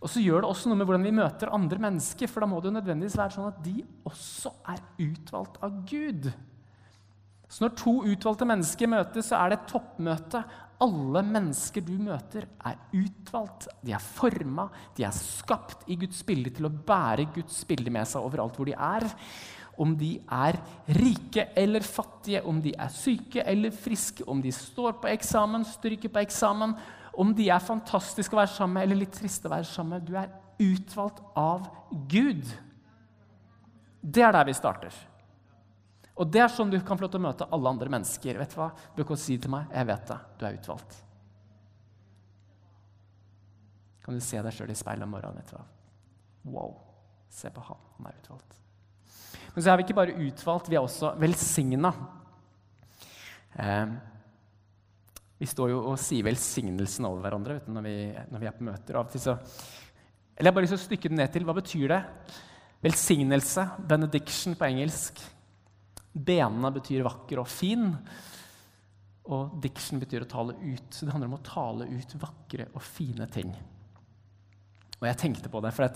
Og 0.00 0.08
så 0.08 0.22
gjør 0.22 0.42
det 0.42 0.48
også 0.48 0.70
noe 0.70 0.80
med 0.80 0.88
hvordan 0.88 1.04
vi 1.04 1.12
møter 1.12 1.52
andre 1.52 1.78
mennesker, 1.84 2.30
for 2.30 2.42
da 2.42 2.48
må 2.48 2.60
det 2.60 2.70
jo 2.70 2.76
nødvendigvis 2.78 3.18
være 3.20 3.34
sånn 3.36 3.50
at 3.50 3.58
de 3.64 3.82
også 4.08 4.52
er 4.72 4.80
utvalgt 5.04 5.58
av 5.66 5.82
Gud. 5.88 6.30
Så 7.50 7.64
når 7.64 7.76
to 7.78 7.94
utvalgte 8.06 8.46
mennesker 8.46 8.90
møtes, 8.90 9.30
så 9.30 9.40
er 9.40 9.50
det 9.50 9.60
et 9.60 9.70
toppmøte 9.72 10.44
alle 10.80 11.22
mennesker 11.26 11.84
du 11.84 11.94
møter, 12.00 12.46
er 12.64 12.78
utvalgt, 12.96 13.68
de 13.84 13.92
er 13.92 14.02
forma, 14.02 14.68
de 14.96 15.04
er 15.04 15.16
skapt 15.16 15.84
i 15.92 15.96
Guds 16.00 16.22
bilde 16.26 16.52
til 16.56 16.68
å 16.68 16.72
bære 16.72 17.28
Guds 17.34 17.58
bilde 17.68 17.92
med 17.92 18.08
seg 18.08 18.24
overalt 18.24 18.56
hvor 18.56 18.70
de 18.70 18.76
er. 18.76 19.10
om 19.80 19.94
de 19.96 20.18
er 20.28 20.58
rike 20.92 21.46
eller 21.56 21.80
fattige, 21.80 22.42
om 22.44 22.58
de 22.60 22.74
er 22.76 22.90
syke 22.92 23.40
eller 23.48 23.72
friske, 23.72 24.26
om 24.28 24.42
de 24.42 24.50
står 24.52 24.98
på 25.00 25.08
eksamen, 25.08 25.64
stryker 25.64 26.12
på 26.12 26.20
eksamen, 26.20 26.74
om 27.16 27.30
de 27.32 27.46
er 27.48 27.64
fantastiske 27.64 28.36
å 28.36 28.42
være 28.42 28.52
sammen 28.52 28.76
med 28.76 28.82
eller 28.82 29.00
litt 29.06 29.14
triste 29.16 29.48
å 29.48 29.54
være 29.54 29.64
sammen 29.70 29.94
med. 29.94 30.04
Du 30.04 30.18
er 30.20 30.28
utvalgt 30.60 31.22
av 31.32 31.70
Gud. 32.12 32.44
Det 34.02 34.26
er 34.26 34.36
der 34.36 34.50
vi 34.50 34.58
starter. 34.58 34.92
Og 36.20 36.28
det 36.28 36.42
er 36.44 36.52
sånn 36.52 36.72
du 36.72 36.76
kan 36.84 36.98
få 36.98 37.06
lov 37.06 37.14
til 37.14 37.22
å 37.22 37.26
møte 37.30 37.48
alle 37.48 37.70
andre 37.72 37.92
mennesker. 37.96 38.38
Vet 38.42 38.52
Du 38.52 38.58
hva? 38.60 38.70
Du 38.96 39.04
kan 39.08 39.16
si 39.16 39.38
til 39.38 39.50
meg 39.50 39.70
'Jeg 39.72 39.86
vet 39.86 40.06
det. 40.06 40.18
Du 40.38 40.44
er 40.46 40.58
utvalgt'. 40.58 40.96
Kan 44.04 44.14
du 44.14 44.20
se 44.20 44.42
deg 44.42 44.52
sjøl 44.52 44.70
i 44.70 44.74
speilet 44.74 45.02
om 45.02 45.10
morgenen? 45.10 45.42
hva? 45.50 45.64
Wow. 46.44 46.76
Se 47.30 47.50
på 47.50 47.60
han. 47.60 47.78
Han 47.96 48.06
er 48.06 48.18
utvalgt. 48.22 48.56
Men 49.54 49.64
så 49.64 49.70
er 49.70 49.76
vi 49.76 49.84
ikke 49.84 49.98
bare 49.98 50.16
utvalgt, 50.18 50.68
vi 50.68 50.76
er 50.76 50.84
også 50.84 51.14
velsigna. 51.18 51.92
Eh, 53.58 53.86
vi 55.38 55.46
står 55.46 55.70
jo 55.70 55.80
og 55.90 55.98
sier 55.98 56.26
velsignelsen 56.26 57.06
over 57.08 57.24
hverandre 57.24 57.60
du, 57.64 57.72
når, 57.72 57.82
vi, 57.82 57.96
når, 58.30 58.38
vi, 58.38 58.46
er 58.46 58.56
på 58.56 58.66
møter. 58.66 58.98
Av 58.98 59.06
og 59.06 59.10
til 59.10 59.20
så, 59.20 59.38
eller 60.36 60.50
jeg 60.50 60.54
bare 60.54 60.66
lyst 60.66 60.74
til 60.76 60.80
å 60.80 60.88
stykke 60.88 61.08
det 61.08 61.16
ned 61.16 61.32
til 61.32 61.46
hva 61.48 61.56
betyr 61.56 61.86
det? 61.94 62.00
Velsignelse, 62.84 63.66
benediction 63.88 64.56
på 64.56 64.68
engelsk. 64.68 65.20
Benene 66.12 66.72
betyr 66.74 67.06
vakker 67.06 67.42
og 67.42 67.48
fin. 67.50 67.90
Og 69.30 69.58
diction 69.62 70.00
betyr 70.02 70.24
å 70.24 70.30
tale 70.30 70.56
ut. 70.58 70.88
Så 70.94 71.06
det 71.06 71.14
handler 71.14 71.30
om 71.30 71.38
å 71.38 71.44
tale 71.46 71.90
ut 71.90 72.16
vakre 72.22 72.70
og 72.74 72.82
fine 72.82 73.28
ting. 73.30 73.52
Og 75.00 75.06
jeg 75.08 75.16
tenkte 75.16 75.48
på 75.48 75.62
det, 75.64 75.72
for 75.72 75.88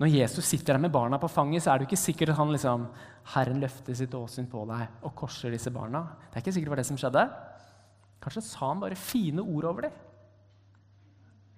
Når 0.00 0.14
Jesus 0.14 0.46
sitter 0.46 0.74
der 0.74 0.80
med 0.80 0.92
barna 0.92 1.18
på 1.18 1.28
fanget, 1.28 1.62
så 1.62 1.72
er 1.72 1.78
det 1.78 1.88
ikke 1.90 2.00
sikkert 2.00 2.30
at 2.32 2.38
han 2.38 2.52
liksom, 2.52 2.86
Herren 3.34 3.60
løfter 3.60 3.94
sitt 3.94 4.14
åsyn 4.14 4.48
på 4.48 4.64
deg 4.70 5.04
og 5.04 5.14
korser 5.14 5.52
disse 5.52 5.70
barna. 5.70 6.06
Det 6.30 6.38
er 6.38 6.44
ikke 6.44 6.54
sikkert 6.56 6.70
det 6.70 6.76
var 6.76 6.80
det 6.80 6.88
som 6.88 7.00
skjedde. 7.00 7.24
Kanskje 8.24 8.42
sa 8.46 8.70
han 8.70 8.80
bare 8.80 8.96
fine 8.96 9.44
ord 9.44 9.68
over 9.68 9.88
dem. 9.88 9.98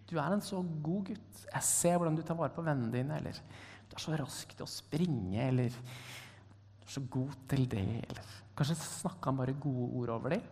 Du 0.09 0.17
er 0.19 0.33
en 0.33 0.43
så 0.43 0.63
god 0.65 1.11
gutt. 1.13 1.43
Jeg 1.53 1.67
ser 1.69 1.99
hvordan 1.99 2.17
du 2.17 2.25
tar 2.27 2.39
vare 2.39 2.55
på 2.57 2.65
vennene 2.67 2.91
dine. 2.91 3.21
Eller 3.21 3.39
du 3.87 3.95
er 3.95 4.03
så 4.03 4.17
rask 4.19 4.57
til 4.57 4.67
å 4.67 4.71
springe. 4.73 5.39
Eller 5.45 5.69
er 5.71 6.28
så 6.89 7.03
god 7.11 7.35
til 7.51 7.67
det. 7.71 7.85
Eller 8.09 8.37
kanskje 8.59 8.79
snakka 8.81 9.31
han 9.31 9.41
bare 9.41 9.57
gode 9.61 9.91
ord 10.01 10.15
over 10.17 10.37
dem. 10.37 10.47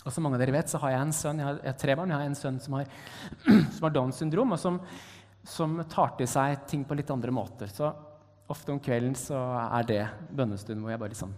Og 0.00 0.12
som 0.14 0.24
mange 0.24 0.38
av 0.38 0.44
dere 0.44 0.54
vet, 0.56 0.70
så 0.70 0.80
har 0.80 0.94
jeg 0.94 1.04
en 1.04 1.12
sønn, 1.12 1.40
jeg 1.42 1.46
har, 1.46 1.58
jeg 1.60 1.72
har 1.74 1.80
tre 1.82 1.96
barn. 1.98 2.12
Jeg 2.12 2.22
har 2.22 2.30
en 2.30 2.38
sønn 2.38 2.60
som 2.62 2.78
har, 2.78 2.92
som 3.74 3.86
har 3.86 3.92
Downs 3.96 4.20
syndrom, 4.22 4.54
og 4.56 4.60
som, 4.62 4.78
som, 5.44 5.76
tar 5.90 6.14
til 6.20 6.30
seg 6.30 6.64
ting 6.70 6.86
på 6.88 6.96
litt 6.96 7.12
andre 7.12 7.34
måter. 7.34 7.72
Så 7.72 7.90
ofte 8.50 8.72
om 8.72 8.80
kvelden 8.82 9.16
så 9.18 9.38
er 9.66 9.88
det 9.90 10.02
bønnestund 10.36 10.80
hvor 10.80 10.94
jeg 10.94 11.02
bare 11.02 11.14
liksom 11.14 11.34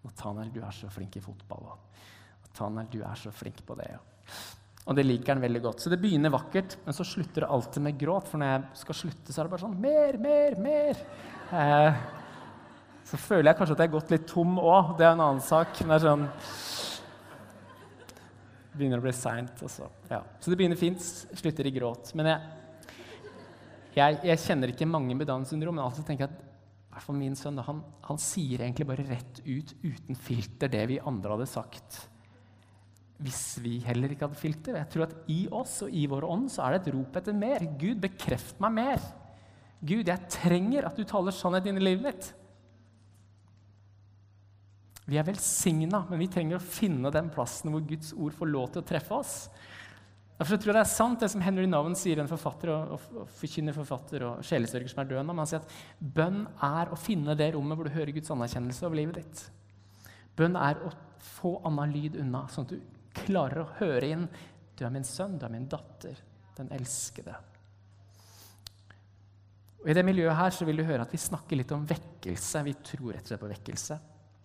Nathaniel, 0.00 0.48
du 0.52 0.62
er 0.64 0.74
så 0.74 0.90
flink 0.90 1.20
i 1.20 1.22
fotball. 1.22 1.70
Og 1.70 2.48
Nathaniel, 2.48 2.88
du 2.90 3.02
er 3.04 3.20
så 3.20 3.32
flink 3.34 3.62
på 3.68 3.76
det. 3.78 3.92
Og 4.88 4.96
det 4.96 5.04
liker 5.06 5.36
han 5.36 5.44
veldig 5.44 5.60
godt. 5.62 5.84
Så 5.84 5.92
det 5.92 6.00
begynner 6.02 6.32
vakkert, 6.34 6.78
men 6.86 6.96
så 6.96 7.06
slutter 7.06 7.44
det 7.44 7.50
alltid 7.52 7.84
med 7.84 7.98
gråt. 8.00 8.30
For 8.30 8.40
når 8.40 8.50
jeg 8.50 8.80
skal 8.80 8.98
slutte, 9.04 9.30
så 9.30 9.42
er 9.42 9.46
det 9.46 9.52
bare 9.52 9.62
sånn 9.68 9.76
Mer, 9.78 10.18
mer, 10.18 10.56
mer! 10.64 11.04
Eh, 11.50 12.00
så 13.10 13.18
føler 13.18 13.50
jeg 13.50 13.58
kanskje 13.58 13.74
at 13.74 13.82
jeg 13.82 13.90
har 13.90 13.96
gått 13.96 14.12
litt 14.14 14.28
tom 14.30 14.58
òg. 14.62 14.94
Det 14.98 15.06
er 15.06 15.16
en 15.16 15.24
annen 15.24 15.42
sak. 15.42 15.80
Men 15.82 15.92
det 15.92 15.98
er 15.98 16.04
sånn 16.06 16.28
begynner 18.70 19.02
å 19.02 19.04
bli 19.04 19.12
seint. 19.16 19.64
Ja. 20.10 20.20
så 20.40 20.52
det 20.52 20.56
begynner 20.56 20.78
fint, 20.78 21.02
slutter 21.02 21.66
i 21.66 21.72
gråt. 21.74 22.12
Men 22.16 22.30
jeg, 22.30 22.52
jeg, 23.98 24.20
jeg 24.30 24.42
kjenner 24.44 24.72
ikke 24.72 24.88
mange 24.88 25.16
med 25.18 25.28
Downs 25.28 25.50
syndrom, 25.52 25.76
men 25.76 25.84
alltid 25.84 26.06
tenker 26.06 26.30
at 26.30 26.46
hvert 26.90 27.06
fall 27.06 27.18
min 27.18 27.36
sønn 27.38 27.58
han, 27.66 27.82
han, 28.06 28.18
sier 28.20 28.62
egentlig 28.62 28.86
bare 28.88 29.06
rett 29.08 29.42
ut, 29.46 29.74
uten 29.82 30.18
filter, 30.18 30.70
det 30.72 30.86
vi 30.90 31.02
andre 31.02 31.36
hadde 31.36 31.50
sagt 31.50 32.00
hvis 33.20 33.58
vi 33.60 33.74
heller 33.84 34.14
ikke 34.14 34.24
hadde 34.24 34.40
filter. 34.40 34.78
Jeg 34.78 34.88
tror 34.94 35.02
at 35.04 35.10
i 35.28 35.42
oss 35.52 35.74
og 35.84 35.92
i 35.92 36.06
vår 36.08 36.24
ånd 36.24 36.46
så 36.48 36.62
er 36.64 36.72
det 36.72 36.78
et 36.80 36.94
rop 36.94 37.18
etter 37.20 37.34
mer. 37.36 37.66
Gud, 37.76 37.98
bekreft 38.00 38.56
meg 38.64 38.72
mer. 38.78 39.02
Gud, 39.84 40.08
jeg 40.08 40.30
trenger 40.32 40.86
at 40.88 40.96
du 40.96 41.04
taler 41.04 41.34
sannhet 41.36 41.68
inn 41.68 41.76
i 41.76 41.84
livet 41.84 42.06
mitt. 42.06 42.30
Vi 45.10 45.18
er 45.18 45.26
velsigna, 45.26 46.04
men 46.06 46.20
vi 46.22 46.28
trenger 46.30 46.60
å 46.60 46.62
finne 46.62 47.10
den 47.10 47.30
plassen 47.34 47.72
hvor 47.72 47.82
Guds 47.82 48.12
ord 48.14 48.34
får 48.36 48.50
lov 48.50 48.68
til 48.70 48.82
å 48.82 48.86
treffe 48.86 49.16
oss. 49.16 49.34
Derfor 50.38 50.56
tror 50.56 50.70
jeg 50.70 50.76
det 50.78 50.82
er 50.84 50.92
sant, 50.92 51.20
det 51.20 51.28
som 51.32 51.42
Henry 51.44 51.66
Noven 51.68 51.96
sier, 51.98 52.20
en 52.22 52.30
forfatter 52.30 52.70
og, 52.72 52.92
og, 52.94 53.32
forkynner 53.40 53.74
forfatter 53.76 54.22
og 54.24 54.44
sjelesørger 54.46 54.92
som 54.92 55.02
er 55.02 55.10
død 55.10 55.26
nå. 55.26 55.34
Han 55.36 55.50
sier 55.50 55.64
at 55.64 55.74
bønn 55.98 56.44
er 56.64 56.92
å 56.94 56.96
finne 56.96 57.34
det 57.36 57.50
rommet 57.56 57.76
hvor 57.76 57.90
du 57.90 57.92
hører 57.92 58.14
Guds 58.16 58.30
anerkjennelse 58.32 58.86
over 58.86 59.00
livet 59.00 59.18
ditt. 59.18 59.42
Bønn 60.38 60.56
er 60.56 60.78
å 60.86 60.92
få 61.26 61.56
annen 61.68 61.92
lyd 61.92 62.16
unna, 62.22 62.44
sånn 62.48 62.68
at 62.68 62.76
du 62.76 63.18
klarer 63.18 63.64
å 63.64 63.68
høre 63.80 64.12
inn. 64.14 64.24
Du 64.78 64.86
er 64.86 64.94
min 64.94 65.04
sønn, 65.04 65.36
du 65.36 65.44
er 65.44 65.52
min 65.52 65.66
datter, 65.68 66.22
den 66.56 66.70
elskede. 66.78 67.34
Og 69.82 69.90
I 69.90 69.98
det 69.98 70.06
miljøet 70.06 70.38
her 70.38 70.54
så 70.54 70.70
vil 70.70 70.80
du 70.80 70.86
høre 70.86 71.02
at 71.02 71.12
vi 71.12 71.20
snakker 71.20 71.58
litt 71.58 71.74
om 71.74 71.84
vekkelse. 71.88 72.64
Vi 72.64 72.78
tror 72.92 73.10
rett 73.18 73.26
og 73.26 73.34
slett 73.34 73.44
på 73.44 73.52
vekkelse 73.52 74.00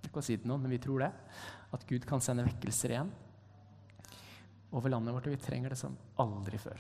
ikke 0.10 0.22
å 0.22 0.26
si 0.26 0.38
det 0.40 0.50
noen, 0.50 0.64
men 0.66 0.74
vi 0.74 0.82
tror 0.82 1.06
det. 1.06 1.12
At 1.76 1.86
Gud 1.90 2.06
kan 2.08 2.24
sende 2.24 2.46
vekkelser 2.48 2.96
igjen 2.96 3.12
over 4.76 4.92
landet 4.92 5.16
vårt. 5.16 5.30
Og 5.30 5.36
vi 5.36 5.42
trenger 5.42 5.74
det 5.74 5.80
som 5.80 5.96
aldri 6.22 6.60
før. 6.62 6.80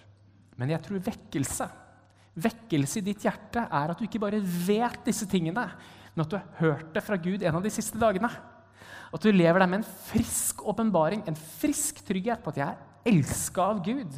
Men 0.59 0.71
jeg 0.71 0.83
tror 0.85 1.03
vekkelse, 1.03 1.67
vekkelse 2.45 3.01
i 3.01 3.05
ditt 3.05 3.25
hjerte 3.27 3.65
er 3.65 3.91
at 3.91 3.99
du 3.99 4.07
ikke 4.07 4.21
bare 4.23 4.41
vet 4.41 5.01
disse 5.07 5.27
tingene, 5.31 5.67
men 6.15 6.23
at 6.23 6.31
du 6.31 6.37
har 6.37 6.59
hørt 6.61 6.93
det 6.95 7.03
fra 7.03 7.19
Gud 7.19 7.43
en 7.43 7.59
av 7.59 7.65
de 7.65 7.73
siste 7.73 7.99
dagene. 7.99 8.31
At 9.15 9.23
du 9.23 9.31
lever 9.31 9.61
der 9.61 9.69
med 9.71 9.81
en 9.81 9.89
frisk 10.07 10.63
åpenbaring, 10.67 11.23
en 11.27 11.37
frisk 11.59 12.01
trygghet 12.07 12.43
på 12.43 12.53
at 12.53 12.61
jeg 12.61 12.71
er 12.71 13.11
elska 13.11 13.67
av 13.73 13.83
Gud. 13.85 14.15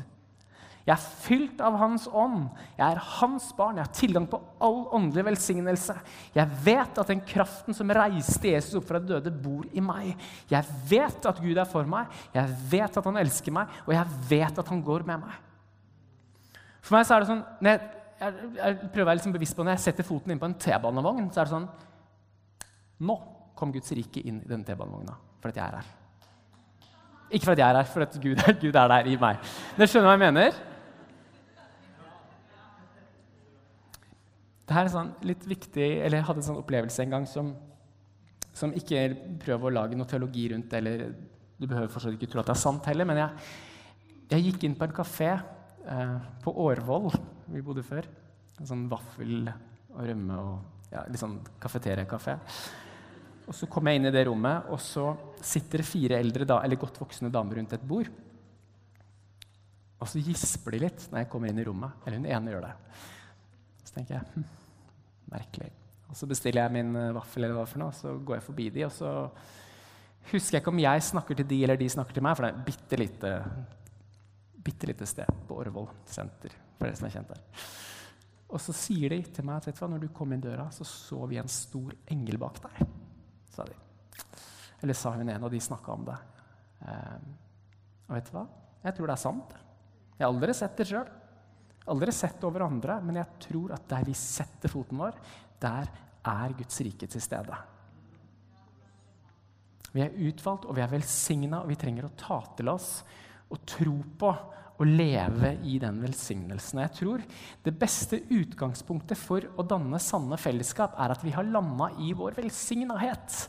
Jeg 0.88 0.94
er 0.96 1.08
fylt 1.26 1.60
av 1.60 1.76
Hans 1.82 2.06
ånd. 2.08 2.46
Jeg 2.78 2.86
er 2.86 3.02
hans 3.18 3.50
barn. 3.58 3.76
Jeg 3.76 3.84
har 3.90 3.96
tilgang 3.98 4.28
på 4.32 4.40
all 4.64 4.86
åndelig 4.96 5.26
velsignelse. 5.28 5.98
Jeg 6.36 6.60
vet 6.64 7.02
at 7.02 7.12
den 7.12 7.24
kraften 7.28 7.76
som 7.76 7.92
reiste 7.92 8.54
Jesus 8.54 8.78
opp 8.80 8.88
fra 8.88 9.02
de 9.04 9.12
døde, 9.12 9.34
bor 9.36 9.66
i 9.68 9.84
meg. 9.84 10.14
Jeg 10.48 10.78
vet 10.88 11.28
at 11.28 11.42
Gud 11.44 11.60
er 11.60 11.68
for 11.68 11.90
meg, 11.92 12.08
jeg 12.32 12.56
vet 12.72 13.02
at 13.02 13.10
han 13.12 13.20
elsker 13.20 13.56
meg, 13.58 13.76
og 13.84 13.92
jeg 13.98 14.16
vet 14.30 14.64
at 14.64 14.72
han 14.72 14.86
går 14.88 15.04
med 15.10 15.26
meg. 15.26 15.36
For 16.80 16.96
meg 16.96 17.04
så 17.04 17.18
er 17.18 17.26
det 17.26 17.30
sånn, 17.34 17.44
jeg, 17.68 17.84
jeg, 18.22 18.48
jeg 18.56 18.80
prøver 18.86 19.04
å 19.04 19.10
være 19.10 19.20
liksom 19.20 19.36
bevisst 19.36 19.58
på 19.58 19.68
når 19.68 19.76
jeg 19.76 19.86
setter 19.90 20.08
foten 20.08 20.32
inn 20.32 20.40
på 20.40 20.48
en 20.48 20.56
T-banevogn, 20.56 21.28
så 21.36 21.44
er 21.44 21.50
det 21.50 21.56
sånn 21.58 21.68
Nå 23.08 23.18
kom 23.60 23.74
Guds 23.76 23.92
rike 23.94 24.24
inn 24.24 24.40
i 24.40 24.48
denne 24.48 24.64
T-banevogna 24.66 25.20
fordi 25.44 25.60
jeg 25.60 25.68
er 25.68 25.76
her. 25.82 25.92
Ikke 27.28 27.50
fordi 27.52 27.62
jeg 27.62 27.70
er 27.70 27.78
her, 27.78 27.92
for 27.92 28.08
at 28.08 28.16
Gud, 28.24 28.40
Gud 28.64 28.80
er 28.80 28.90
der 28.90 29.12
i 29.12 29.20
meg. 29.20 29.44
Dere 29.76 29.88
skjønner 29.92 30.10
hva 30.10 30.16
jeg 30.16 30.24
mener? 30.24 30.58
Det 34.68 34.76
er 34.76 34.90
sånn 34.92 35.14
litt 35.24 35.46
viktig, 35.48 35.88
eller 36.04 36.20
Jeg 36.20 36.28
hadde 36.28 36.42
en 36.44 36.48
sånn 36.50 36.60
opplevelse 36.60 37.04
en 37.04 37.14
gang 37.16 37.28
som, 37.30 37.54
som 38.52 38.74
ikke 38.76 39.06
prøver 39.46 39.70
å 39.70 39.76
lage 39.78 40.00
noe 40.00 40.10
teologi 40.10 40.50
rundt 40.52 40.74
eller 40.76 41.06
Du 41.58 41.66
behøver 41.66 41.92
fortsatt 41.94 42.18
ikke 42.18 42.30
tro 42.34 42.44
at 42.44 42.50
det 42.50 42.58
er 42.58 42.66
sant 42.66 42.90
heller, 42.92 43.08
men 43.08 43.22
jeg, 43.22 43.48
jeg 44.34 44.48
gikk 44.50 44.68
inn 44.68 44.76
på 44.78 44.86
en 44.86 44.98
kafé 44.98 45.30
eh, 45.34 46.18
på 46.44 46.54
Årvoll, 46.68 47.08
vi 47.50 47.64
bodde 47.66 47.86
før. 47.88 48.06
En 48.60 48.70
sånn 48.70 48.84
vaffel 48.92 49.48
og 49.48 50.04
rømme 50.04 50.38
og 50.38 50.92
ja, 50.92 51.02
litt 51.08 51.22
sånn 51.22 51.40
kafeteriakafé. 51.64 52.38
Og 53.48 53.56
så 53.56 53.70
kom 53.72 53.88
jeg 53.88 54.00
inn 54.00 54.10
i 54.10 54.14
det 54.14 54.26
rommet, 54.28 54.68
og 54.70 54.80
så 54.84 55.10
sitter 55.40 55.82
det 55.82 55.88
fire 55.88 56.20
eldre, 56.20 56.46
da, 56.48 56.60
eller 56.62 56.80
godt 56.80 57.00
voksne 57.00 57.32
damer 57.34 57.58
rundt 57.58 57.74
et 57.78 57.86
bord. 57.88 58.12
Og 59.98 60.10
så 60.12 60.22
gisper 60.22 60.76
de 60.76 60.84
litt 60.84 61.08
når 61.10 61.24
jeg 61.24 61.30
kommer 61.32 61.50
inn 61.50 61.62
i 61.62 61.66
rommet. 61.66 62.04
Eller 62.06 62.20
hun 62.20 62.28
ene 62.30 62.54
gjør 62.54 62.68
det. 62.68 62.74
Så 63.88 63.96
tenker 63.96 64.18
jeg 64.18 64.34
hm, 64.36 64.48
Merkelig. 65.32 65.72
Og 66.08 66.16
Så 66.16 66.28
bestiller 66.30 66.66
jeg 66.66 66.76
min 66.78 66.96
eh, 66.96 67.14
vaffel, 67.16 67.44
eller 67.44 67.58
hva 67.58 67.66
for 67.68 67.82
noe, 67.84 67.96
så 67.96 68.14
går 68.20 68.40
jeg 68.40 68.46
forbi 68.46 68.68
de, 68.78 68.86
og 68.88 68.94
så 68.96 69.10
husker 70.32 70.58
jeg 70.58 70.64
ikke 70.64 70.74
om 70.74 70.84
jeg 70.84 71.04
snakker 71.08 71.40
til 71.40 71.48
de 71.48 71.58
eller 71.64 71.80
de 71.80 71.90
snakker 71.92 72.16
til 72.16 72.24
meg, 72.24 72.38
for 72.38 72.46
det 72.46 72.52
er 72.52 72.58
et 72.58 72.68
bitte 72.68 73.00
lite, 73.00 73.34
bitte 74.68 74.90
lite 74.90 75.08
sted 75.08 75.44
på 75.48 75.60
Årvoll 75.64 75.90
senter. 76.08 76.56
for 76.78 76.88
dere 76.88 77.00
som 77.00 77.08
er 77.08 77.14
kjent 77.16 77.32
der. 77.34 77.44
Og 78.48 78.64
så 78.64 78.76
sier 78.76 79.12
de 79.12 79.20
til 79.36 79.48
meg 79.48 79.68
at 79.68 79.82
når 79.84 80.06
du 80.06 80.08
kom 80.16 80.32
inn 80.32 80.44
døra, 80.44 80.70
så 80.72 80.88
så 80.88 81.26
vi 81.28 81.40
en 81.40 81.52
stor 81.52 81.96
engel 82.08 82.40
bak 82.40 82.62
deg. 82.64 82.88
sa 83.52 83.66
de. 83.68 83.76
Eller 84.84 84.96
sa 84.96 85.12
hun 85.12 85.28
en, 85.30 85.44
og 85.44 85.52
de 85.52 85.60
snakka 85.60 85.92
om 85.92 86.06
det. 86.08 86.18
Eh, 86.88 87.18
og 88.08 88.16
vet 88.16 88.30
du 88.30 88.36
hva? 88.38 88.46
Jeg 88.86 88.96
tror 88.96 89.08
det 89.10 89.16
er 89.16 89.24
sant. 89.24 89.56
Jeg 90.18 90.24
har 90.26 90.32
aldri 90.32 90.54
sett 90.56 90.78
det 90.78 90.88
sjøl. 90.88 91.10
Aldri 91.88 92.12
sett 92.12 92.44
over 92.44 92.66
andre, 92.66 93.00
men 93.04 93.20
jeg 93.22 93.40
tror 93.48 93.74
at 93.78 93.88
der 93.90 94.06
vi 94.08 94.16
setter 94.18 94.72
foten 94.72 95.00
vår, 95.00 95.18
der 95.62 95.90
er 96.28 96.56
Guds 96.58 96.82
rike 96.84 97.08
til 97.08 97.24
stede. 97.24 97.58
Vi 99.94 100.04
er 100.04 100.18
utvalgt, 100.28 100.68
og 100.68 100.76
vi 100.78 100.84
er 100.84 100.92
velsigna, 100.92 101.64
og 101.64 101.72
vi 101.72 101.80
trenger 101.80 102.10
å 102.10 102.16
ta 102.20 102.42
til 102.58 102.70
oss 102.74 102.92
og 103.48 103.64
tro 103.66 103.96
på 104.20 104.32
å 104.78 104.86
leve 104.86 105.56
i 105.66 105.78
den 105.82 106.02
velsignelsen. 106.04 106.84
Jeg 106.84 106.94
tror 107.00 107.24
det 107.66 107.74
beste 107.80 108.20
utgangspunktet 108.22 109.18
for 109.18 109.48
å 109.58 109.66
danne 109.66 110.00
sanne 110.04 110.38
fellesskap 110.38 110.98
er 111.02 111.16
at 111.16 111.24
vi 111.26 111.34
har 111.34 111.48
landa 111.48 111.90
i 112.04 112.12
vår 112.18 112.38
velsignethet. 112.38 113.40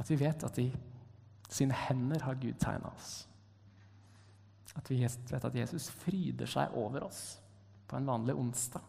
At 0.00 0.08
vi 0.08 0.16
vet 0.22 0.46
at 0.48 0.62
i 0.62 0.70
sine 1.50 1.76
hender 1.76 2.24
har 2.24 2.38
Gud 2.40 2.56
tegna 2.62 2.94
oss. 2.94 3.26
At 4.78 4.90
vi 4.90 5.00
vet 5.02 5.44
at 5.44 5.56
Jesus 5.56 5.88
fryder 5.90 6.48
seg 6.50 6.74
over 6.78 7.08
oss 7.08 7.22
på 7.90 7.98
en 7.98 8.06
vanlig 8.06 8.36
onsdag. 8.38 8.82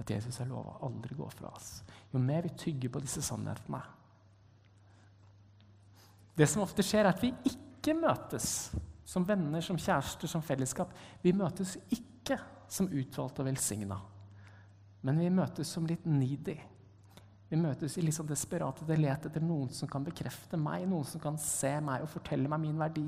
At 0.00 0.10
Jesus 0.10 0.38
har 0.40 0.48
lova 0.48 0.78
aldri 0.86 1.14
gå 1.18 1.28
fra 1.30 1.50
oss. 1.52 1.82
Jo 2.12 2.20
mer 2.20 2.46
vi 2.46 2.54
tygger 2.64 2.92
på 2.92 3.02
disse 3.04 3.22
sannhetene, 3.24 3.82
det 6.34 6.48
som 6.48 6.62
ofte 6.64 6.84
skjer, 6.84 7.04
er 7.04 7.12
at 7.12 7.22
vi 7.22 7.32
ikke 7.48 7.94
møtes 7.96 8.72
som 9.04 9.24
venner, 9.28 9.60
som 9.60 9.76
kjærester, 9.80 10.30
som 10.30 10.44
fellesskap. 10.44 10.94
Vi 11.20 11.34
møtes 11.36 11.76
ikke 11.92 12.38
som 12.72 12.88
utvalgte 12.88 13.42
og 13.42 13.50
velsigna, 13.50 13.98
men 15.04 15.20
vi 15.20 15.28
møtes 15.34 15.68
som 15.74 15.86
litt 15.88 16.06
needy. 16.08 16.56
Vi 17.52 17.58
møtes 17.60 17.98
i 18.00 18.02
litt 18.02 18.16
sånn 18.16 18.30
desperate 18.30 18.96
let 18.96 19.26
etter 19.28 19.42
noen 19.44 19.68
som 19.76 19.88
kan 19.92 20.00
bekrefte 20.06 20.56
meg, 20.56 20.86
noen 20.88 21.04
som 21.04 21.20
kan 21.20 21.34
se 21.36 21.74
meg 21.84 22.00
og 22.00 22.08
fortelle 22.08 22.48
meg 22.48 22.62
min 22.62 22.78
verdi. 22.80 23.04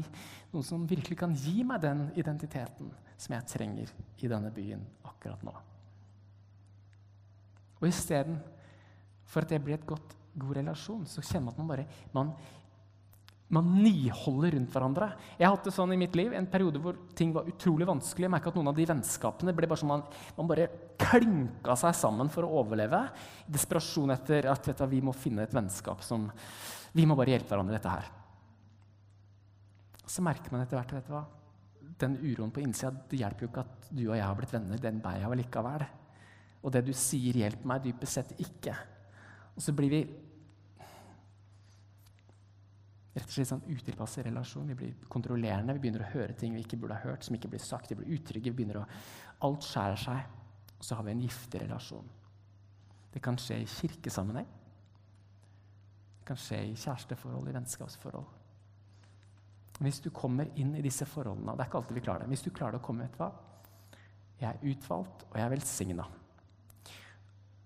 Noen 0.53 0.67
som 0.69 0.83
virkelig 0.85 1.17
kan 1.23 1.33
gi 1.33 1.63
meg 1.65 1.81
den 1.81 2.03
identiteten 2.13 2.91
som 3.17 3.33
jeg 3.33 3.49
trenger 3.49 3.95
i 4.21 4.29
denne 4.29 4.51
byen 4.53 4.83
akkurat 5.09 5.41
nå. 5.49 5.55
Og 7.81 7.89
istedenfor 7.89 9.47
at 9.49 9.57
det 9.57 9.63
blir 9.65 9.79
et 9.79 9.89
godt, 9.89 10.13
god 10.37 10.59
relasjon, 10.61 11.09
så 11.09 11.25
kjenner 11.25 11.49
man 11.49 11.55
at 11.55 11.63
man 11.63 11.73
bare 11.73 11.89
man 12.13 12.37
man 13.53 13.67
niholder 13.77 14.55
rundt 14.57 14.73
hverandre. 14.73 15.11
Jeg 15.37 15.47
har 15.47 15.53
hatt 15.53 15.67
det 15.69 15.75
sånn 15.77 15.93
i 15.93 15.99
mitt 16.01 16.17
liv, 16.17 16.33
en 16.33 16.49
periode 16.51 16.81
hvor 16.81 16.97
ting 17.17 17.35
var 17.35 17.49
utrolig 17.51 17.87
vanskelig. 17.87 18.31
Jeg 18.31 18.49
at 18.49 18.57
noen 18.57 18.71
av 18.71 18.79
de 18.79 18.87
vennskapene 18.89 19.55
ble 19.57 19.69
bare 19.69 19.83
sånn 19.83 19.93
man, 19.93 20.05
man 20.39 20.49
bare 20.49 20.69
klinka 21.01 21.77
seg 21.79 21.95
sammen 21.99 22.33
for 22.33 22.47
å 22.47 22.63
overleve. 22.63 23.03
Desperasjon 23.53 24.15
etter 24.17 24.49
at 24.51 24.71
du, 24.73 24.85
vi 24.91 25.03
må 25.05 25.13
finne 25.17 25.45
et 25.45 25.55
vennskap 25.55 26.03
som 26.05 26.31
Vi 26.95 27.05
må 27.11 27.17
bare 27.19 27.33
hjelpe 27.35 27.51
hverandre 27.51 27.75
i 27.75 27.77
dette 27.77 27.91
her. 27.91 28.11
Så 30.07 30.23
merker 30.23 30.53
man 30.53 30.63
etter 30.63 30.79
hvert 30.79 30.93
vet 30.95 31.09
du 31.09 31.15
hva, 31.15 31.25
den 31.99 32.15
uroen 32.23 32.53
på 32.55 32.63
innsida 32.63 32.93
Det 33.11 33.19
hjelper 33.19 33.45
jo 33.45 33.49
ikke 33.51 33.65
at 33.65 33.89
du 33.91 34.03
og 34.05 34.17
jeg 34.17 34.25
har 34.25 34.37
blitt 34.39 34.55
venner. 34.55 34.81
Den 34.81 35.01
bærer 35.03 35.25
jeg 35.25 35.33
vel 35.33 35.43
likevel. 35.43 35.87
Og 36.65 36.73
det 36.73 36.85
du 36.87 36.93
sier, 36.97 37.37
hjelper 37.43 37.69
meg 37.69 37.83
dypest 37.85 38.21
sett 38.21 38.37
ikke. 38.41 38.77
Og 39.55 39.63
så 39.63 39.75
blir 39.77 39.91
vi 39.93 40.05
rett 43.15 43.29
og 43.29 43.35
slett 43.37 43.51
sånn 43.51 43.67
utilpasset 43.71 44.27
relasjon. 44.27 44.67
Vi 44.73 44.77
blir 44.79 44.95
kontrollerende, 45.11 45.77
vi 45.77 45.85
begynner 45.85 46.03
å 46.03 46.13
høre 46.17 46.35
ting 46.39 46.57
vi 46.57 46.65
ikke 46.65 46.79
burde 46.83 46.97
ha 46.99 47.07
hørt, 47.07 47.23
som 47.27 47.37
ikke 47.37 47.53
blir 47.53 47.63
sagt. 47.63 47.93
Vi 47.93 47.99
blir 48.01 48.17
utrygge, 48.17 48.51
vi 48.51 48.59
begynner 48.59 48.83
å 48.83 48.89
Alt 49.45 49.67
skjærer 49.67 49.99
seg. 50.01 50.37
Og 50.79 50.85
så 50.87 50.97
har 50.97 51.05
vi 51.05 51.13
en 51.13 51.23
giftig 51.23 51.61
relasjon. 51.63 52.07
Det 53.13 53.21
kan 53.23 53.37
skje 53.39 53.61
i 53.63 53.67
kirkesammenheng. 53.69 54.47
Det 56.21 56.27
kan 56.31 56.39
skje 56.41 56.63
i 56.71 56.75
kjæresteforhold, 56.75 57.51
i 57.51 57.55
vennskapsforhold. 57.55 58.27
Hvis 59.85 60.01
du 60.01 60.09
kommer 60.15 60.51
inn 60.59 60.73
i 60.79 60.83
disse 60.83 61.07
forholdene, 61.07 61.53
og 61.53 61.59
det 61.59 61.65
er 61.65 61.71
ikke 61.71 61.81
alltid 61.83 61.99
vi 61.99 62.05
klarer 62.07 62.25
det 62.25 62.31
Hvis 62.33 62.47
du 62.47 62.51
klarer 62.55 62.79
å 62.79 62.85
komme 62.85 63.07
ut 63.07 63.19
hva? 63.19 63.31
Jeg 64.41 64.49
er 64.51 64.71
utvalgt, 64.71 65.27
og 65.31 65.39
jeg 65.39 65.45
er 65.45 65.55
velsigna. 65.55 66.07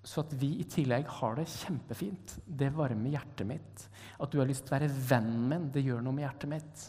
Så 0.09 0.23
at 0.23 0.31
vi 0.41 0.55
i 0.63 0.65
tillegg 0.65 1.09
har 1.19 1.35
det 1.37 1.45
kjempefint, 1.53 2.39
det 2.47 2.71
varmer 2.73 3.13
hjertet 3.13 3.45
mitt. 3.49 3.83
At 4.17 4.33
du 4.33 4.39
har 4.41 4.49
lyst 4.49 4.65
til 4.65 4.73
å 4.73 4.79
være 4.79 4.89
vennen 5.11 5.43
min, 5.51 5.67
det 5.75 5.83
gjør 5.85 6.01
noe 6.05 6.17
med 6.17 6.25
hjertet 6.25 6.53
mitt. 6.55 6.87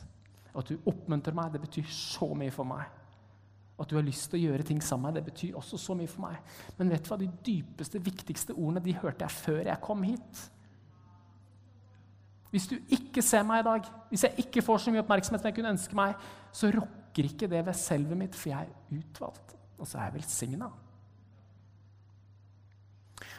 At 0.56 0.72
du 0.72 0.88
oppmuntrer 0.88 1.36
meg, 1.36 1.52
det 1.52 1.62
betyr 1.66 1.90
så 1.92 2.30
mye 2.38 2.54
for 2.56 2.70
meg. 2.70 2.86
At 3.80 3.92
du 3.92 3.98
har 3.98 4.08
lyst 4.08 4.30
til 4.32 4.40
å 4.40 4.44
gjøre 4.48 4.68
ting 4.68 4.80
sammen 4.84 5.10
med 5.10 5.20
meg, 5.20 5.20
det 5.20 5.34
betyr 5.34 5.60
også 5.60 5.82
så 5.82 5.98
mye 6.00 6.12
for 6.12 6.30
meg. 6.30 6.40
Men 6.80 6.96
vet 6.96 7.04
du 7.04 7.12
hva? 7.12 7.20
de 7.20 7.30
dypeste, 7.50 8.02
viktigste 8.08 8.56
ordene 8.56 8.84
de 8.88 8.96
hørte 9.02 9.28
jeg 9.28 9.40
før 9.42 9.62
jeg 9.68 9.84
kom 9.84 10.08
hit. 10.08 10.44
Hvis 12.54 12.72
du 12.72 12.80
ikke 12.96 13.24
ser 13.26 13.44
meg 13.46 13.62
i 13.62 13.68
dag, 13.68 13.94
hvis 14.10 14.26
jeg 14.26 14.46
ikke 14.46 14.64
får 14.66 14.86
så 14.86 14.94
mye 14.96 15.04
oppmerksomhet 15.04 15.44
som 15.44 15.52
jeg 15.52 15.60
kunne 15.60 15.76
ønske 15.76 16.00
meg, 16.00 16.30
så 16.56 16.72
rokker 16.74 17.28
ikke 17.28 17.52
det 17.52 17.66
ved 17.68 17.78
selvet 17.78 18.20
mitt, 18.20 18.36
for 18.36 18.56
jeg 18.56 18.70
er 18.70 19.02
utvalgt, 19.02 19.58
og 19.78 19.88
så 19.88 20.00
er 20.00 20.08
jeg 20.08 20.22
velsigna. 20.22 20.72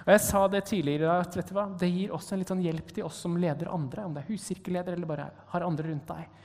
Og 0.07 0.13
Jeg 0.15 0.23
sa 0.25 0.47
det 0.49 0.63
tidligere 0.71 1.19
at 1.21 1.37
vet 1.37 1.51
du 1.51 1.57
hva, 1.57 1.67
det 1.77 1.91
gir 1.91 2.15
også 2.17 2.35
en 2.35 2.41
litt 2.41 2.53
sånn 2.53 2.65
hjelp 2.65 2.95
til 2.97 3.05
oss 3.05 3.19
som 3.27 3.37
leder 3.41 3.69
andre, 3.73 4.07
om 4.07 4.17
det 4.17 4.23
er 4.23 4.33
huskirkeleder 4.33 4.97
eller 4.97 5.11
bare 5.11 5.29
har 5.53 5.67
andre 5.67 5.91
rundt 5.91 6.09
deg, 6.09 6.41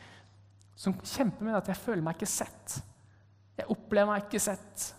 som 0.76 0.98
kjemper 1.00 1.48
med 1.48 1.56
at 1.62 1.72
jeg 1.72 1.80
føler 1.80 2.04
meg 2.04 2.18
ikke 2.18 2.28
sett. 2.28 2.76
Jeg 3.56 3.72
opplever 3.72 4.12
meg 4.12 4.26
ikke 4.26 4.44
sett. 4.44 4.90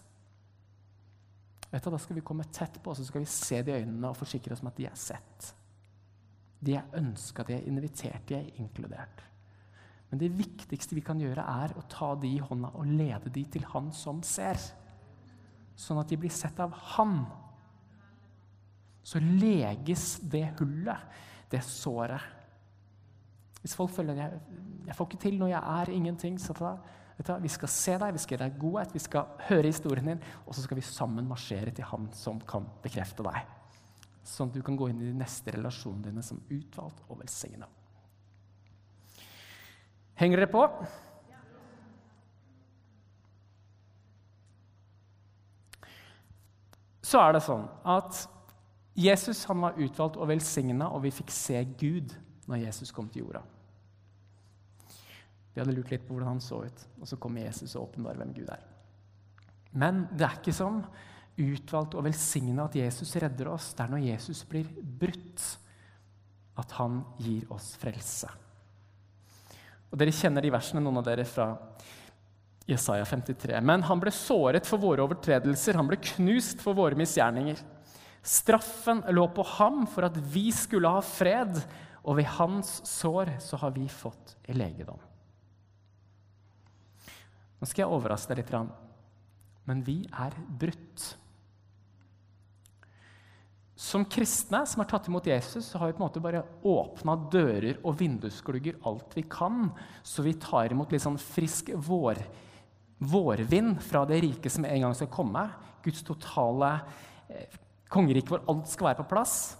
Vet 1.69 1.85
du, 1.85 1.91
Da 1.93 2.01
skal 2.01 2.17
vi 2.17 2.25
komme 2.25 2.49
tett 2.49 2.81
på, 2.83 2.95
så 2.97 3.05
skal 3.05 3.21
vi 3.21 3.29
se 3.29 3.61
de 3.63 3.77
øynene 3.77 4.09
og 4.09 4.17
forsikre 4.17 4.57
oss 4.57 4.65
om 4.65 4.71
at 4.71 4.81
de 4.81 4.89
er 4.89 4.97
sett. 4.97 5.53
De 6.65 6.79
er 6.79 6.97
ønska, 6.97 7.45
de 7.45 7.59
er 7.59 7.69
invitert, 7.69 8.25
de 8.29 8.39
er 8.39 8.61
inkludert. 8.63 9.21
Men 10.09 10.23
det 10.23 10.33
viktigste 10.39 10.97
vi 10.97 11.05
kan 11.05 11.21
gjøre, 11.21 11.45
er 11.45 11.75
å 11.77 11.85
ta 11.91 12.15
de 12.17 12.31
i 12.31 12.41
hånda 12.41 12.73
og 12.79 12.89
lede 12.89 13.33
de 13.35 13.43
til 13.53 13.67
Han 13.75 13.91
som 13.93 14.23
ser. 14.25 14.57
Sånn 15.77 16.01
at 16.01 16.09
de 16.09 16.17
blir 16.17 16.33
sett 16.33 16.57
av 16.63 16.73
Han 16.97 17.27
så 19.07 19.21
leges 19.23 20.17
det 20.27 20.49
hullet, 20.59 21.19
det 21.51 21.63
såret. 21.63 22.23
Hvis 23.63 23.77
folk 23.79 23.93
føler 23.95 24.19
jeg, 24.19 24.41
jeg 24.89 24.97
får 24.99 25.09
ikke 25.09 25.21
til 25.23 25.39
noe, 25.39 25.53
jeg 25.53 25.63
er 25.63 25.93
ingenting, 25.95 26.41
så 26.43 26.57
da, 26.59 26.73
du, 27.19 27.31
vi 27.45 27.53
skal 27.55 27.71
se 27.71 27.95
deg, 28.03 28.17
vi 28.17 28.23
skal 28.25 28.37
gi 28.37 28.43
deg 28.43 28.59
godhet, 28.59 28.95
vi 28.95 29.05
skal 29.05 29.31
høre 29.47 29.71
historien 29.71 30.11
din, 30.11 30.27
og 30.43 30.55
så 30.55 30.67
skal 30.67 30.81
vi 30.81 30.87
sammen 30.87 31.31
marsjere 31.31 31.75
til 31.75 31.87
Han 31.87 32.11
som 32.19 32.43
kan 32.43 32.67
bekrefte 32.83 33.27
deg. 33.27 33.47
Sånn 34.27 34.51
at 34.51 34.59
du 34.59 34.63
kan 34.67 34.79
gå 34.79 34.91
inn 34.91 35.01
i 35.03 35.09
de 35.13 35.17
neste 35.23 35.55
relasjonene 35.55 36.11
dine 36.11 36.27
som 36.27 36.43
utvalgt 36.51 37.07
og 37.07 37.23
velsigna. 37.23 37.71
Henger 40.19 40.43
dere 40.43 40.51
på? 40.51 40.67
Så 47.07 47.21
er 47.23 47.37
det 47.37 47.47
sånn 47.47 47.69
at 47.87 48.27
Jesus 48.97 49.45
han 49.45 49.61
var 49.61 49.77
utvalgt 49.77 50.17
og 50.17 50.31
velsigna, 50.31 50.89
og 50.89 51.03
vi 51.05 51.13
fikk 51.13 51.33
se 51.35 51.61
Gud 51.77 52.15
når 52.49 52.65
Jesus 52.65 52.93
kom 52.97 53.11
til 53.13 53.27
jorda. 53.27 53.43
Vi 55.53 55.61
hadde 55.61 55.75
lurt 55.77 55.93
litt 55.93 56.07
på 56.07 56.15
hvordan 56.15 56.35
han 56.35 56.41
så 56.45 56.63
ut, 56.65 56.87
og 57.01 57.09
så 57.09 57.19
kommer 57.21 57.45
Jesus 57.45 57.75
og 57.77 57.91
åpenbarer 57.91 58.23
hvem 58.23 58.33
Gud 58.37 58.49
er. 58.53 58.65
Men 59.77 60.07
det 60.13 60.25
er 60.25 60.39
ikke 60.41 60.55
som 60.57 60.83
utvalgt 61.37 61.97
og 61.97 62.07
velsigna 62.07 62.65
at 62.65 62.77
Jesus 62.79 63.13
redder 63.21 63.51
oss. 63.53 63.71
Det 63.77 63.85
er 63.85 63.93
når 63.93 64.05
Jesus 64.07 64.43
blir 64.49 64.69
brutt, 64.81 65.45
at 66.57 66.73
han 66.79 67.03
gir 67.21 67.45
oss 67.53 67.75
frelse. 67.81 68.31
Og 69.93 70.01
Dere 70.01 70.15
kjenner 70.17 70.45
de 70.45 70.53
versene, 70.53 70.81
noen 70.85 71.03
av 71.03 71.07
dere, 71.09 71.27
fra 71.29 71.51
Jesaja 72.67 73.05
53. 73.07 73.61
Men 73.65 73.85
han 73.87 74.01
ble 74.01 74.13
såret 74.13 74.67
for 74.69 74.81
våre 74.83 75.05
overtredelser, 75.05 75.77
han 75.77 75.89
ble 75.89 76.01
knust 76.01 76.65
for 76.65 76.77
våre 76.77 76.99
misgjerninger. 76.99 77.61
Straffen 78.27 79.05
lå 79.15 79.29
på 79.31 79.45
ham 79.57 79.85
for 79.87 80.09
at 80.09 80.17
vi 80.19 80.49
skulle 80.55 80.91
ha 80.91 81.03
fred, 81.05 81.61
og 82.07 82.19
ved 82.19 82.27
hans 82.39 82.81
sår 82.87 83.37
så 83.43 83.59
har 83.63 83.75
vi 83.75 83.87
fått 83.91 84.35
legedom. 84.55 84.99
Nå 87.57 87.69
skal 87.69 87.85
jeg 87.85 87.95
overraske 87.95 88.35
deg 88.35 88.43
litt, 88.43 88.75
men 89.67 89.85
vi 89.87 90.01
er 90.11 90.35
brutt. 90.59 91.07
Som 93.77 94.07
kristne 94.09 94.63
som 94.67 94.81
har 94.81 94.89
tatt 94.89 95.09
imot 95.11 95.27
Jesus, 95.29 95.67
så 95.69 95.79
har 95.79 95.91
vi 95.91 95.97
på 95.97 96.01
en 96.01 96.07
måte 96.07 96.23
bare 96.25 96.45
åpna 96.67 97.15
dører 97.33 97.83
og 97.83 97.99
vindusglugger 98.01 98.79
alt 98.89 99.15
vi 99.19 99.27
kan, 99.31 99.69
så 100.03 100.25
vi 100.25 100.33
tar 100.41 100.73
imot 100.73 100.95
litt 100.95 101.05
sånn 101.05 101.19
frisk 101.21 101.71
vår, 101.89 102.23
vårvind 102.99 103.83
fra 103.85 104.07
det 104.09 104.23
riket 104.25 104.55
som 104.55 104.65
en 104.65 104.87
gang 104.87 104.97
skal 104.97 105.13
komme. 105.13 105.45
Guds 105.85 106.01
totale 106.09 106.73
eh, 107.29 107.61
kongeriket 107.93 108.33
hvor 108.33 108.45
alt 108.51 108.71
skal 108.71 108.91
være 108.91 109.01
på 109.03 109.11
plass. 109.15 109.57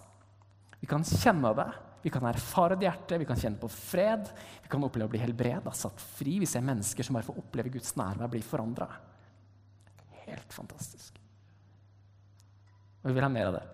Vi 0.81 0.89
kan 0.89 1.05
kjenne 1.07 1.53
det, 1.57 1.67
vi 2.07 2.11
kan 2.13 2.25
erfare 2.29 2.77
det 2.77 2.85
hjertet, 2.87 3.19
vi 3.19 3.27
kan 3.27 3.39
kjenne 3.39 3.59
på 3.59 3.69
fred. 3.71 4.29
Vi 4.63 4.69
kan 4.71 4.83
oppleve 4.85 5.09
å 5.09 5.11
bli 5.11 5.19
helbreda, 5.19 5.73
satt 5.75 5.99
fri. 5.99 6.37
Vi 6.39 6.49
ser 6.49 6.65
mennesker 6.65 7.03
som 7.03 7.17
bare 7.17 7.27
får 7.27 7.41
oppleve 7.41 7.73
Guds 7.73 7.95
nærvær 7.99 8.31
bli 8.31 8.43
forandra. 8.45 8.87
Helt 10.27 10.53
fantastisk. 10.53 11.17
Og 13.01 13.09
vi 13.09 13.17
vil 13.17 13.25
ha 13.25 13.31
mer 13.31 13.49
av 13.49 13.57
det. 13.57 13.65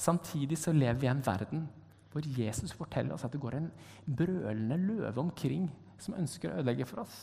Samtidig 0.00 0.58
så 0.60 0.72
lever 0.72 1.00
vi 1.00 1.08
i 1.08 1.12
en 1.12 1.24
verden 1.26 1.66
hvor 2.12 2.24
Jesus 2.24 2.74
forteller 2.76 3.14
oss 3.14 3.24
at 3.24 3.32
det 3.32 3.40
går 3.40 3.56
en 3.56 3.70
brølende 4.04 4.76
løve 4.80 5.20
omkring 5.20 5.68
som 6.00 6.16
ønsker 6.18 6.50
å 6.50 6.58
ødelegge 6.60 6.88
for 6.88 7.04
oss. 7.04 7.16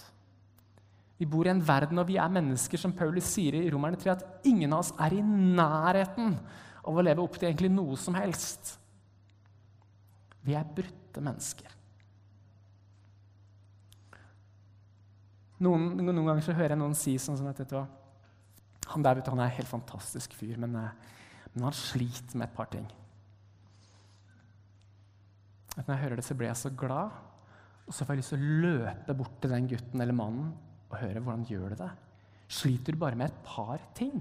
Vi 1.19 1.27
bor 1.27 1.47
i 1.47 1.51
en 1.51 1.61
verden 1.65 1.99
og 1.99 2.07
vi 2.07 2.15
er 2.21 2.31
mennesker, 2.31 2.79
som 2.79 2.95
Paulus 2.95 3.27
sier 3.27 3.57
i 3.59 3.67
Romerne 3.73 3.99
3, 3.99 4.13
at 4.13 4.47
ingen 4.47 4.71
av 4.71 4.85
oss 4.85 4.93
er 5.03 5.17
i 5.17 5.23
nærheten 5.25 6.37
av 6.79 6.95
å 6.95 7.03
leve 7.03 7.23
opp 7.25 7.35
til 7.35 7.49
egentlig 7.49 7.71
noe 7.73 7.97
som 7.99 8.15
helst. 8.15 8.77
Vi 10.47 10.55
er 10.55 10.69
brutte 10.77 11.23
mennesker. 11.23 11.75
Noen, 15.59 15.89
noen 15.99 16.23
ganger 16.23 16.45
så 16.45 16.55
hører 16.55 16.77
jeg 16.77 16.79
noen 16.79 16.95
si 16.95 17.17
sånn 17.19 17.35
som 17.35 17.49
vet 17.49 17.75
han 18.89 19.03
der 19.05 19.19
vet 19.19 19.27
han 19.29 19.41
er 19.41 19.51
en 19.51 19.57
helt 19.57 19.69
fantastisk 19.69 20.33
fyr, 20.33 20.55
men, 20.57 20.71
eh, 20.79 20.95
men 21.53 21.67
han 21.67 21.75
sliter 21.75 22.39
med 22.39 22.47
et 22.47 22.55
par 22.55 22.71
ting. 22.71 22.87
Når 25.75 25.91
jeg 25.91 26.01
hører 26.05 26.15
det, 26.15 26.25
så 26.25 26.35
blir 26.35 26.49
jeg 26.49 26.57
så 26.63 26.71
glad, 26.73 27.11
og 27.85 27.93
så 27.93 28.05
får 28.05 28.15
jeg 28.15 28.23
lyst 28.23 28.33
til 28.33 28.39
å 28.39 28.55
løpe 28.63 29.17
bort 29.19 29.37
til 29.41 29.53
den 29.53 29.67
gutten 29.69 30.01
eller 30.01 30.15
mannen 30.15 30.49
og 30.89 30.97
høre 30.97 31.21
hvordan 31.21 31.45
gjør 31.47 31.73
du 31.73 31.81
det. 31.83 31.89
Sliter 32.49 32.95
du 32.95 33.01
bare 33.01 33.17
med 33.17 33.29
et 33.29 33.41
par 33.45 33.81
ting? 33.95 34.15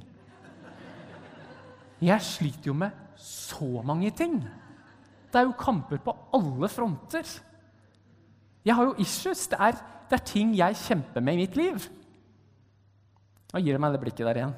Jeg 2.04 2.22
sliter 2.22 2.70
jo 2.70 2.76
med 2.78 2.90
så 3.18 3.82
mange 3.82 4.10
ting. 4.14 4.38
Det 5.32 5.40
er 5.40 5.48
jo 5.48 5.56
kamper 5.58 6.00
på 6.02 6.14
alle 6.36 6.68
fronter. 6.70 7.26
Jeg 8.64 8.74
har 8.74 8.84
jo 8.84 8.94
issues. 9.00 9.46
Det 9.48 9.58
er, 9.58 9.78
det 10.10 10.20
er 10.20 10.24
ting 10.24 10.54
jeg 10.56 10.76
kjemper 10.76 11.24
med 11.24 11.34
i 11.34 11.42
mitt 11.42 11.56
liv. 11.56 11.88
Nå 13.52 13.62
gir 13.64 13.74
det 13.74 13.80
meg 13.80 13.94
det 13.94 14.02
blikket 14.02 14.26
der 14.28 14.42
igjen. 14.42 14.56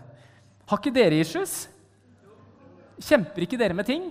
Har 0.70 0.80
ikke 0.80 0.94
dere 0.94 1.22
issues? 1.22 1.62
Kjemper 3.00 3.46
ikke 3.46 3.58
dere 3.58 3.74
med 3.74 3.86
ting? 3.88 4.10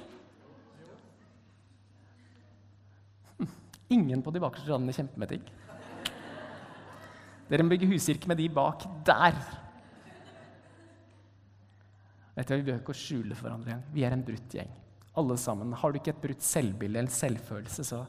Hm, 3.38 3.51
ingen 3.99 4.23
på 4.23 4.33
de 4.33 4.41
bakerste 4.41 4.71
radene 4.71 4.95
kjemper 4.95 5.21
med 5.21 5.35
ting. 5.35 5.43
Dere 7.49 7.65
må 7.65 7.73
bygge 7.73 7.89
huskirke 7.89 8.29
med 8.29 8.38
de 8.38 8.45
bak 8.53 8.85
der. 9.07 9.38
Vet 12.35 12.47
du, 12.47 12.55
Vi 12.55 12.63
behøver 12.63 12.83
ikke 12.83 12.93
å 12.93 12.99
skjule 12.99 13.35
for 13.35 13.49
hverandre. 13.49 13.79
Vi 13.93 14.05
er 14.05 14.15
en 14.15 14.23
brutt 14.25 14.53
gjeng. 14.55 14.69
Alle 15.19 15.35
sammen. 15.41 15.73
Har 15.73 15.91
du 15.91 15.99
ikke 15.99 16.13
et 16.13 16.21
brutt 16.23 16.45
selvbilde 16.45 17.01
eller 17.01 17.12
selvfølelse, 17.12 17.83
så 17.83 18.03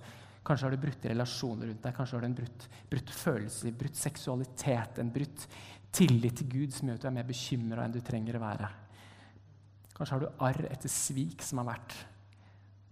kanskje 0.47 0.67
har 0.67 0.77
du 0.77 0.83
brutte 0.85 1.11
relasjoner 1.11 1.71
rundt 1.71 1.83
deg. 1.83 1.97
Kanskje 1.97 2.17
har 2.17 2.23
du 2.23 2.29
en 2.29 2.37
brutt, 2.37 2.69
brutt 2.93 3.11
følelse, 3.17 3.73
brutt 3.81 3.99
seksualitet, 3.99 5.01
en 5.01 5.13
brutt 5.15 5.49
tillit 5.91 6.39
til 6.39 6.53
Gud 6.53 6.77
som 6.77 6.89
gjør 6.89 7.01
at 7.01 7.03
du 7.03 7.11
er 7.11 7.17
mer 7.17 7.29
bekymra 7.29 7.85
enn 7.85 7.97
du 7.97 8.01
trenger 8.05 8.39
å 8.39 8.45
være. 8.45 8.71
Kanskje 9.97 10.17
har 10.17 10.23
du 10.23 10.45
arr 10.47 10.69
etter 10.71 10.93
svik 10.93 11.43
som 11.45 11.63
har 11.63 11.73
vært. 11.73 11.97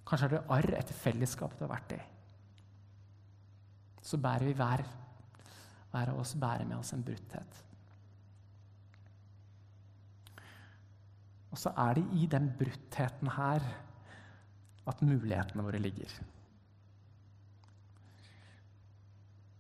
Kanskje 0.09 0.27
har 0.27 0.35
du 0.35 0.55
arr 0.57 0.75
etter 0.81 0.97
fellesskap 0.97 1.55
du 1.55 1.67
har 1.67 1.77
vært 1.77 1.95
i. 1.95 2.01
Så 4.03 4.19
bærer 4.21 4.49
vi 4.49 4.57
hver 4.57 4.83
hver 5.93 6.13
av 6.13 6.21
oss 6.21 6.35
bærer 6.39 6.69
med 6.69 6.79
oss 6.79 6.93
en 6.93 7.05
brutthet. 7.05 7.65
Og 11.49 11.61
så 11.61 11.73
er 11.81 11.99
det 11.99 12.05
i 12.21 12.27
den 12.31 12.51
bruttheten 12.59 13.31
her 13.35 13.65
at 14.89 15.05
mulighetene 15.05 15.65
våre 15.65 15.81
ligger. 15.81 16.13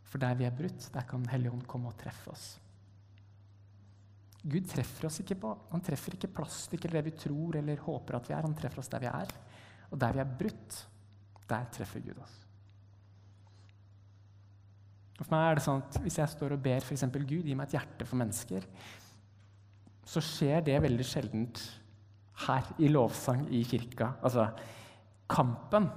For 0.08 0.20
der 0.20 0.36
vi 0.38 0.46
er 0.48 0.56
brutt, 0.56 0.88
der 0.94 1.04
kan 1.08 1.26
Helligånd 1.28 1.66
komme 1.68 1.90
og 1.90 1.98
treffe 2.00 2.32
oss. 2.32 2.46
Gud 4.48 4.68
treffer 4.70 5.08
oss 5.08 5.18
ikke 5.20 5.36
på, 5.42 5.50
han 5.72 5.82
treffer 5.84 6.14
ikke 6.16 6.30
plastikk 6.32 6.86
eller 6.86 7.00
det 7.00 7.10
vi 7.10 7.18
tror 7.24 7.58
eller 7.58 7.82
håper 7.84 8.16
at 8.16 8.28
vi 8.30 8.36
er. 8.36 8.46
Han 8.46 8.56
treffer 8.56 8.80
oss 8.80 8.92
der 8.92 9.02
vi 9.04 9.10
er. 9.10 9.34
Og 9.90 10.00
der 10.00 10.14
vi 10.14 10.22
er 10.22 10.36
brutt, 10.40 10.78
der 11.48 11.68
treffer 11.74 12.04
Gud 12.04 12.22
oss. 12.22 12.36
For 15.18 15.34
meg 15.34 15.44
er 15.48 15.58
det 15.58 15.64
sånn 15.64 15.82
at 15.82 15.98
Hvis 16.04 16.18
jeg 16.20 16.30
står 16.30 16.54
og 16.54 16.62
ber 16.62 16.84
f.eks. 16.84 17.04
Gud, 17.18 17.46
gi 17.46 17.56
meg 17.58 17.68
et 17.68 17.78
hjerte 17.78 18.06
for 18.06 18.20
mennesker, 18.20 18.66
så 20.08 20.22
skjer 20.24 20.62
det 20.64 20.78
veldig 20.80 21.04
sjeldent 21.04 21.62
her 22.46 22.68
i 22.78 22.90
lovsang 22.92 23.42
i 23.52 23.64
kirka. 23.66 24.12
Altså 24.24 24.46
kampen. 25.28 25.88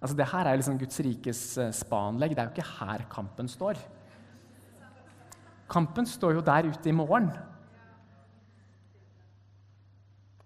Altså, 0.00 0.16
det 0.18 0.28
her 0.32 0.48
er 0.48 0.58
liksom 0.58 0.78
Guds 0.80 0.98
rikes 1.04 1.42
spanlegg. 1.52 1.76
spa-anlegg. 1.78 2.34
Det 2.34 2.42
er 2.42 2.48
jo 2.48 2.54
ikke 2.56 2.78
her 2.80 3.04
kampen 3.12 3.50
står. 3.50 3.82
Kampen 5.70 6.08
står 6.08 6.38
jo 6.38 6.46
der 6.46 6.70
ute 6.70 6.90
i 6.90 6.96
morgen. 6.96 7.30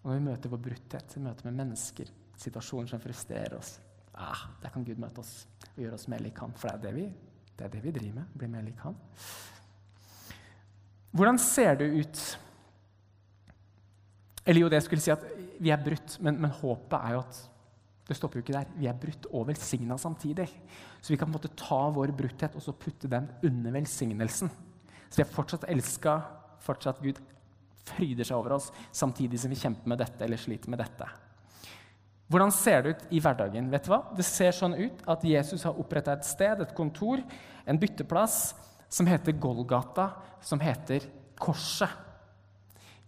Og 0.01 0.11
når 0.11 0.19
vi 0.19 0.27
møter 0.27 0.53
vår 0.53 0.63
brutthet, 0.65 1.17
vi 1.17 1.25
møter 1.25 1.49
med 1.49 1.59
mennesker, 1.61 2.09
situasjoner 2.41 2.89
som 2.89 3.03
frustrerer 3.03 3.59
oss, 3.59 3.75
ah, 4.15 4.47
der 4.63 4.73
kan 4.73 4.85
Gud 4.85 5.01
møte 5.01 5.21
oss 5.21 5.45
og 5.75 5.83
gjøre 5.83 5.99
oss 5.99 6.09
mer 6.09 6.25
lik 6.25 6.41
Han. 6.41 6.55
For 6.57 6.69
det 6.69 6.79
er 6.79 6.87
det 6.87 6.95
vi 6.97 7.09
det 7.61 7.67
er 7.69 7.75
det 7.77 7.83
vi 7.85 7.93
driver 7.93 8.23
med. 8.23 8.33
Bli 8.41 8.49
mer 8.49 8.65
lik 8.65 8.81
han. 8.81 8.97
Hvordan 11.13 11.39
ser 11.43 11.75
det 11.81 11.89
ut 11.91 12.21
Eller 14.47 14.63
jo, 14.63 14.69
det 14.71 14.79
jeg 14.79 14.87
skulle 14.87 15.05
si 15.05 15.13
at 15.13 15.25
vi 15.61 15.71
er 15.71 15.83
brutt, 15.85 16.15
men, 16.25 16.39
men 16.41 16.53
håpet 16.63 16.97
er 16.97 17.13
jo 17.13 17.19
at 17.21 17.41
det 18.09 18.17
stopper 18.17 18.41
jo 18.41 18.43
ikke 18.43 18.55
der. 18.57 18.71
Vi 18.81 18.89
er 18.91 18.97
brutt 18.99 19.27
og 19.29 19.45
velsigna 19.51 19.99
samtidig. 20.01 20.49
Så 20.99 21.13
vi 21.13 21.19
kan 21.21 21.29
på 21.29 21.37
en 21.37 21.37
måte 21.37 21.53
ta 21.55 21.83
vår 21.95 22.11
brutthet 22.17 22.57
og 22.59 22.65
så 22.65 22.73
putte 22.75 23.11
den 23.13 23.29
under 23.47 23.77
velsignelsen. 23.77 24.51
Så 25.07 25.21
vi 25.21 25.23
er 25.23 25.31
fortsatt 25.31 25.69
elska, 25.71 26.17
fortsatt 26.65 27.03
Gud 27.05 27.21
fryder 27.87 28.27
seg 28.27 28.41
over 28.41 28.57
oss, 28.57 28.71
samtidig 28.91 29.39
som 29.43 29.53
vi 29.53 29.61
kjemper 29.61 29.93
med 29.93 30.01
dette 30.03 30.25
eller 30.25 30.41
sliter 30.41 30.73
med 30.73 30.83
dette. 30.83 31.07
Hvordan 32.31 32.53
ser 32.55 32.83
det 32.83 32.91
ut 32.91 33.07
i 33.11 33.21
hverdagen? 33.23 33.71
Vet 33.73 33.89
du 33.89 33.91
hva? 33.91 34.05
Det 34.15 34.25
ser 34.27 34.55
sånn 34.55 34.77
ut 34.79 35.01
at 35.11 35.25
Jesus 35.27 35.65
har 35.67 35.79
oppretta 35.83 36.15
et 36.15 36.29
sted, 36.29 36.63
et 36.63 36.77
kontor, 36.77 37.23
en 37.67 37.81
bytteplass, 37.81 38.53
som 38.91 39.09
heter 39.11 39.35
Golgata, 39.39 40.13
som 40.43 40.63
heter 40.63 41.09
Korset. 41.41 41.91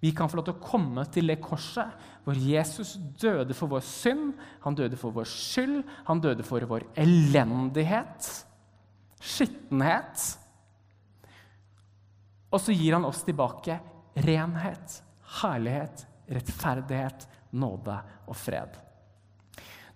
Vi 0.02 0.10
kan 0.10 0.26
få 0.26 0.40
lov 0.40 0.48
til 0.48 0.56
å 0.56 0.64
komme 0.64 1.04
til 1.14 1.30
det 1.30 1.36
korset 1.38 2.08
hvor 2.24 2.34
Jesus 2.34 2.96
døde 3.22 3.54
for 3.54 3.70
vår 3.70 3.84
synd, 3.86 4.32
han 4.64 4.74
døde 4.74 4.98
for 4.98 5.14
vår 5.14 5.28
skyld, 5.30 5.76
han 6.08 6.22
døde 6.22 6.42
for 6.42 6.66
vår 6.66 6.88
elendighet, 6.98 8.26
skittenhet. 9.22 10.24
Og 12.50 12.58
så 12.64 12.74
gir 12.74 12.98
han 12.98 13.06
oss 13.06 13.22
tilbake 13.22 13.78
renhet, 14.26 14.98
herlighet, 15.38 16.02
rettferdighet, 16.34 17.28
nåde 17.54 18.00
og 18.26 18.34
fred. 18.42 18.74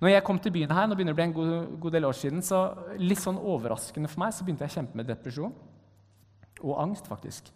Når 0.00 0.12
jeg 0.12 0.24
kom 0.26 0.38
til 0.42 0.52
byen 0.52 0.74
her, 0.76 0.88
nå 0.88 0.96
begynner 0.96 1.14
det 1.14 1.16
å 1.16 1.20
bli 1.20 1.26
en 1.26 1.37
god, 1.37 1.78
god, 1.80 1.94
del 1.96 2.06
år 2.09 2.16
siden, 2.18 2.42
så 2.44 2.61
litt 3.00 3.22
sånn 3.22 3.38
overraskende 3.40 4.11
for 4.12 4.24
meg 4.24 4.35
så 4.37 4.44
begynte 4.44 4.66
jeg 4.66 4.74
å 4.74 4.76
kjempe 4.80 5.00
med 5.00 5.09
depresjon. 5.09 5.54
Og 6.61 6.76
angst, 6.82 7.09
faktisk. 7.09 7.48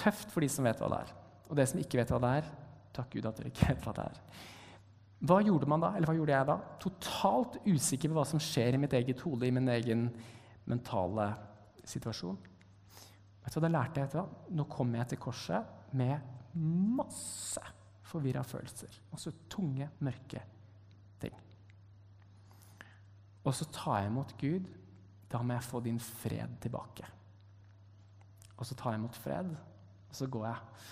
Tøft 0.00 0.32
for 0.32 0.44
de 0.44 0.48
som 0.52 0.64
vet 0.64 0.80
hva 0.80 0.88
det 0.92 1.02
er. 1.04 1.12
Og 1.50 1.58
det 1.58 1.68
som 1.68 1.80
ikke 1.82 2.00
vet 2.00 2.12
hva 2.14 2.20
det 2.24 2.32
er, 2.40 2.48
takk 2.96 3.12
Gud 3.12 3.28
at 3.28 3.40
dere 3.40 3.52
ikke 3.52 3.68
vet 3.72 3.84
hva 3.84 3.94
det 3.98 4.06
er. 4.08 4.22
Hva 5.24 5.38
gjorde 5.44 5.68
man 5.70 5.84
da? 5.84 5.92
Eller 5.96 6.08
hva 6.08 6.16
gjorde 6.16 6.34
jeg 6.34 6.48
da? 6.48 6.56
Totalt 6.82 7.60
usikker 7.64 8.12
på 8.12 8.18
hva 8.18 8.26
som 8.28 8.42
skjer 8.42 8.76
i 8.76 8.80
mitt 8.80 8.96
eget 8.96 9.22
hode, 9.24 9.48
i 9.48 9.54
min 9.54 9.68
egen 9.72 10.08
mentale 10.68 11.28
situasjon. 11.88 12.40
Vet 13.44 13.52
du 13.52 13.60
hva, 13.60 13.66
Da 13.66 13.72
lærte 13.72 14.00
jeg 14.00 14.08
etter 14.08 14.22
hva? 14.22 14.48
Nå 14.56 14.68
kommer 14.72 15.02
jeg 15.02 15.12
til 15.12 15.22
korset 15.26 15.92
med 15.96 16.32
masse 16.54 17.60
forvirra 18.08 18.44
følelser. 18.46 19.00
Også 19.12 19.32
tunge, 19.50 19.88
mørke. 20.04 20.42
Og 23.44 23.54
så 23.54 23.66
tar 23.72 24.00
jeg 24.00 24.10
imot 24.10 24.34
Gud. 24.40 24.68
Da 25.30 25.42
må 25.42 25.56
jeg 25.56 25.66
få 25.66 25.80
din 25.84 26.00
fred 26.00 26.58
tilbake. 26.62 27.06
Og 28.56 28.66
så 28.66 28.76
tar 28.78 28.94
jeg 28.94 29.02
imot 29.02 29.16
fred, 29.18 29.50
og 30.08 30.14
så 30.14 30.28
går 30.30 30.46
jeg. 30.46 30.84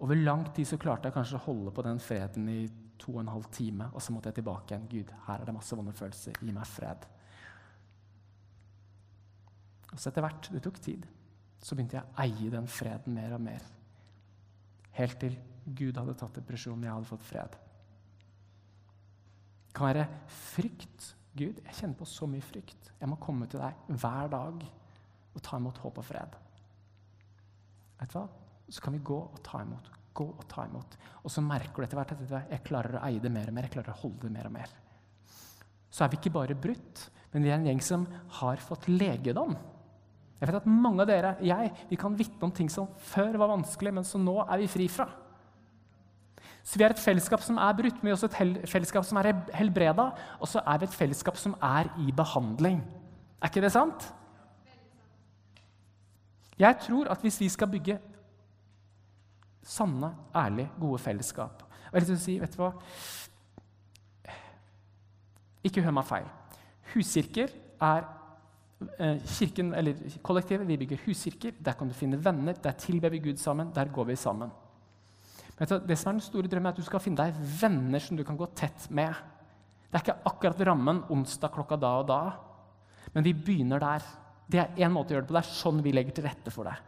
Over 0.00 0.18
lang 0.18 0.46
tid 0.54 0.66
så 0.66 0.78
klarte 0.80 1.08
jeg 1.08 1.14
kanskje 1.14 1.38
å 1.38 1.44
holde 1.44 1.72
på 1.76 1.84
den 1.86 2.00
freden 2.02 2.48
i 2.50 2.60
to 3.00 3.14
og 3.14 3.22
en 3.22 3.32
halv 3.32 3.46
time. 3.54 3.88
Og 3.94 4.02
så 4.02 4.12
måtte 4.12 4.30
jeg 4.30 4.40
tilbake 4.40 4.74
igjen. 4.74 4.88
Gud, 4.90 5.14
her 5.26 5.40
er 5.40 5.48
det 5.48 5.54
masse 5.54 5.76
vonde 5.76 5.94
følelser. 5.96 6.40
Gi 6.40 6.54
meg 6.56 6.68
fred. 6.68 7.06
Og 9.90 9.98
så 9.98 10.10
etter 10.10 10.24
hvert, 10.24 10.50
det 10.54 10.62
tok 10.64 10.80
tid, 10.82 11.06
så 11.60 11.76
begynte 11.76 11.98
jeg 11.98 12.06
å 12.06 12.24
eie 12.24 12.52
den 12.52 12.68
freden 12.70 13.16
mer 13.16 13.36
og 13.36 13.42
mer. 13.44 13.64
Helt 14.96 15.18
til 15.20 15.36
Gud 15.66 15.98
hadde 15.98 16.16
tatt 16.18 16.38
depresjonen, 16.38 16.86
jeg 16.86 16.94
hadde 16.94 17.10
fått 17.10 17.26
fred. 17.26 17.56
Det 19.68 19.76
kan 19.76 19.90
være 19.90 20.06
frykt. 20.34 21.10
Gud, 21.38 21.60
jeg 21.62 21.76
kjenner 21.76 21.98
på 21.98 22.08
så 22.08 22.26
mye 22.26 22.42
frykt. 22.42 22.90
Jeg 22.98 23.08
må 23.08 23.18
komme 23.22 23.46
til 23.50 23.62
deg 23.62 23.96
hver 24.02 24.30
dag 24.32 24.64
og 25.30 25.42
ta 25.46 25.60
imot 25.60 25.78
håp 25.84 26.00
og 26.02 26.06
fred. 26.06 26.36
Vet 28.00 28.12
du 28.12 28.18
hva? 28.18 28.26
Så 28.70 28.82
kan 28.82 28.94
vi 28.94 29.02
gå 29.06 29.18
og 29.20 29.40
ta 29.46 29.62
imot. 29.62 29.90
Gå 30.16 30.26
og 30.26 30.44
ta 30.50 30.66
imot. 30.66 30.96
Og 31.22 31.32
så 31.32 31.42
merker 31.44 31.78
du 31.82 31.86
etter 31.86 32.00
hvert 32.00 32.14
at 32.16 32.50
jeg 32.50 32.64
klarer 32.66 32.98
å 32.98 33.04
eie 33.06 33.22
det 33.22 33.30
mer 33.32 33.50
og 33.50 33.56
mer. 33.56 33.68
jeg 33.68 33.76
klarer 33.76 33.94
å 33.94 34.00
holde 34.02 34.26
det 34.26 34.34
mer 34.34 34.50
og 34.50 34.56
mer. 34.58 34.74
Så 35.90 36.04
er 36.04 36.10
vi 36.10 36.20
ikke 36.20 36.34
bare 36.34 36.58
brutt, 36.58 37.06
men 37.32 37.46
vi 37.46 37.50
er 37.50 37.58
en 37.58 37.66
gjeng 37.66 37.82
som 37.82 38.06
har 38.40 38.62
fått 38.62 38.88
legedom. 38.90 39.56
Jeg 40.40 40.48
vet 40.48 40.60
at 40.62 40.70
Mange 40.70 41.04
av 41.04 41.10
dere 41.10 41.34
jeg, 41.44 41.72
vi 41.90 41.98
kan 42.00 42.14
vitne 42.16 42.46
om 42.46 42.54
ting 42.54 42.70
som 42.72 42.90
før 43.10 43.38
var 43.42 43.52
vanskelig, 43.52 43.92
men 43.94 44.06
som 44.06 44.22
nå 44.24 44.38
er 44.46 44.62
vi 44.62 44.70
fri 44.70 44.86
fra. 44.90 45.06
Så 46.62 46.78
vi 46.78 46.84
er 46.84 46.94
et 46.94 47.02
fellesskap 47.02 47.42
som 47.42 47.58
er 47.58 47.76
brutt, 47.78 48.02
men 48.02 48.12
også 48.12 48.28
et 48.28 48.68
fellesskap 48.68 49.04
som 49.04 49.18
er 49.18 49.32
helbreda. 49.56 50.10
Og 50.40 50.48
så 50.48 50.62
er 50.66 50.78
vi 50.78 50.88
et 50.88 50.98
fellesskap 50.98 51.36
som 51.40 51.56
er 51.62 51.88
i 51.98 52.12
behandling. 52.12 52.82
Er 53.40 53.48
ikke 53.48 53.64
det 53.64 53.72
sant? 53.72 54.12
Jeg 56.60 56.76
tror 56.84 57.08
at 57.08 57.20
hvis 57.24 57.40
vi 57.40 57.48
skal 57.48 57.70
bygge 57.72 57.98
sanne, 59.64 60.14
ærlige, 60.36 60.70
gode 60.80 60.98
fellesskap 60.98 61.64
og 61.90 61.98
jeg 61.98 62.08
vil 62.08 62.18
si, 62.22 62.36
vet 62.38 62.54
du 62.54 62.62
hva? 62.62 62.70
Ikke 65.66 65.82
hør 65.82 65.94
meg 65.96 66.06
feil. 66.06 66.28
Huskirker 66.94 67.50
er 67.82 68.04
eh, 68.98 69.18
kirken, 69.26 69.74
eller 69.74 69.98
kollektivet, 70.22 70.68
vi 70.68 70.78
bygger 70.80 71.02
huskirker. 71.04 71.56
Der 71.58 71.74
kan 71.76 71.90
du 71.90 71.94
finne 71.94 72.20
venner. 72.24 72.54
Der 72.62 72.78
tilber 72.78 73.10
vi 73.10 73.18
Gud 73.18 73.42
sammen. 73.42 73.72
Der 73.74 73.90
går 73.90 74.04
vi 74.12 74.16
sammen. 74.16 74.54
Men 75.60 75.68
det 75.84 75.96
som 76.00 76.08
er 76.08 76.16
den 76.16 76.24
store 76.24 76.48
drømmen, 76.48 76.70
er 76.70 76.72
at 76.72 76.80
du 76.80 76.86
skal 76.86 77.02
finne 77.04 77.20
deg 77.20 77.40
venner 77.60 78.00
som 78.00 78.16
du 78.16 78.24
kan 78.24 78.38
gå 78.40 78.48
tett 78.56 78.86
med. 78.96 79.12
Det 79.90 79.98
er 79.98 80.04
ikke 80.06 80.30
akkurat 80.30 80.62
rammen 80.70 81.02
onsdag 81.12 81.52
klokka 81.52 81.76
da 81.76 81.90
og 82.00 82.06
da, 82.08 82.20
men 83.12 83.26
vi 83.26 83.34
begynner 83.36 83.82
der. 83.82 84.06
Det 84.50 84.60
er 84.62 84.86
én 84.86 84.94
måte 84.94 85.12
å 85.12 85.18
gjøre 85.18 85.26
det 85.26 85.30
på. 85.30 85.36
Det 85.36 85.42
er 85.42 85.58
sånn 85.58 85.82
vi 85.84 85.92
legger 85.92 86.16
til 86.16 86.26
rette 86.26 86.52
for 86.54 86.70
det. 86.70 86.78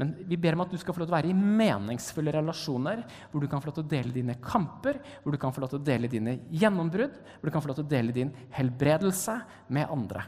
Men 0.00 0.12
vi 0.28 0.38
ber 0.40 0.56
om 0.56 0.64
at 0.64 0.72
du 0.72 0.78
skal 0.80 0.96
få 0.96 1.02
lov 1.02 1.08
til 1.08 1.14
å 1.14 1.18
være 1.18 1.30
i 1.30 1.36
meningsfulle 1.62 2.32
relasjoner, 2.34 3.02
hvor 3.30 3.44
du 3.44 3.48
kan 3.50 3.62
få 3.62 3.70
lov 3.70 3.78
til 3.78 3.84
å 3.84 3.92
dele 3.92 4.14
dine 4.14 4.36
kamper, 4.42 5.00
hvor 5.22 5.34
du 5.34 5.40
kan 5.40 5.54
få 5.54 5.64
lov 5.64 5.72
til 5.72 5.80
å 5.80 5.86
dele 5.86 6.10
dine 6.10 6.36
gjennombrudd, 6.50 7.18
hvor 7.38 7.48
du 7.48 7.54
kan 7.54 7.64
få 7.64 7.72
lov 7.72 7.80
til 7.80 7.86
å 7.86 7.92
dele 7.92 8.16
din 8.16 8.32
helbredelse 8.56 9.36
med 9.72 9.92
andre. 9.92 10.24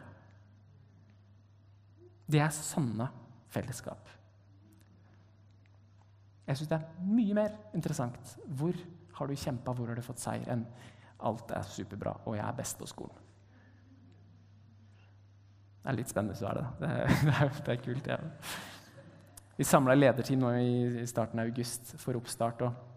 Det 2.31 2.41
er 2.41 2.53
sanne 2.57 3.09
fellesskap. 3.53 4.14
Jeg 6.45 6.59
syns 6.59 6.71
det 6.71 6.77
er 6.77 7.05
mye 7.09 7.37
mer 7.37 7.55
interessant. 7.77 8.35
Hvor 8.45 8.77
har 9.19 9.31
du 9.31 9.37
kjempa, 9.39 9.73
hvor 9.73 9.89
har 9.89 9.97
du 9.97 10.05
fått 10.05 10.21
seier, 10.21 10.47
enn 10.53 10.65
alt 11.25 11.53
er 11.57 11.69
superbra, 11.69 12.17
og 12.27 12.37
jeg 12.37 12.45
er 12.45 12.57
best 12.59 12.81
på 12.81 12.89
skolen. 12.91 13.21
Det 15.85 15.93
er 15.93 15.99
litt 15.99 16.13
spennende 16.13 16.37
du 16.37 16.47
er 16.49 16.61
det. 16.61 16.67
Det 16.81 17.35
er, 17.35 17.55
det 17.61 17.75
er, 17.75 17.81
kult. 17.85 18.07
Ja. 18.09 18.19
Vi 19.57 19.67
samla 19.69 19.95
lederteam 19.95 20.41
nå 20.41 20.51
i, 20.59 21.07
starten 21.07 21.41
av 21.41 21.51
august 21.51 21.95
for 22.01 22.17
oppstart. 22.19 22.65
og 22.65 22.93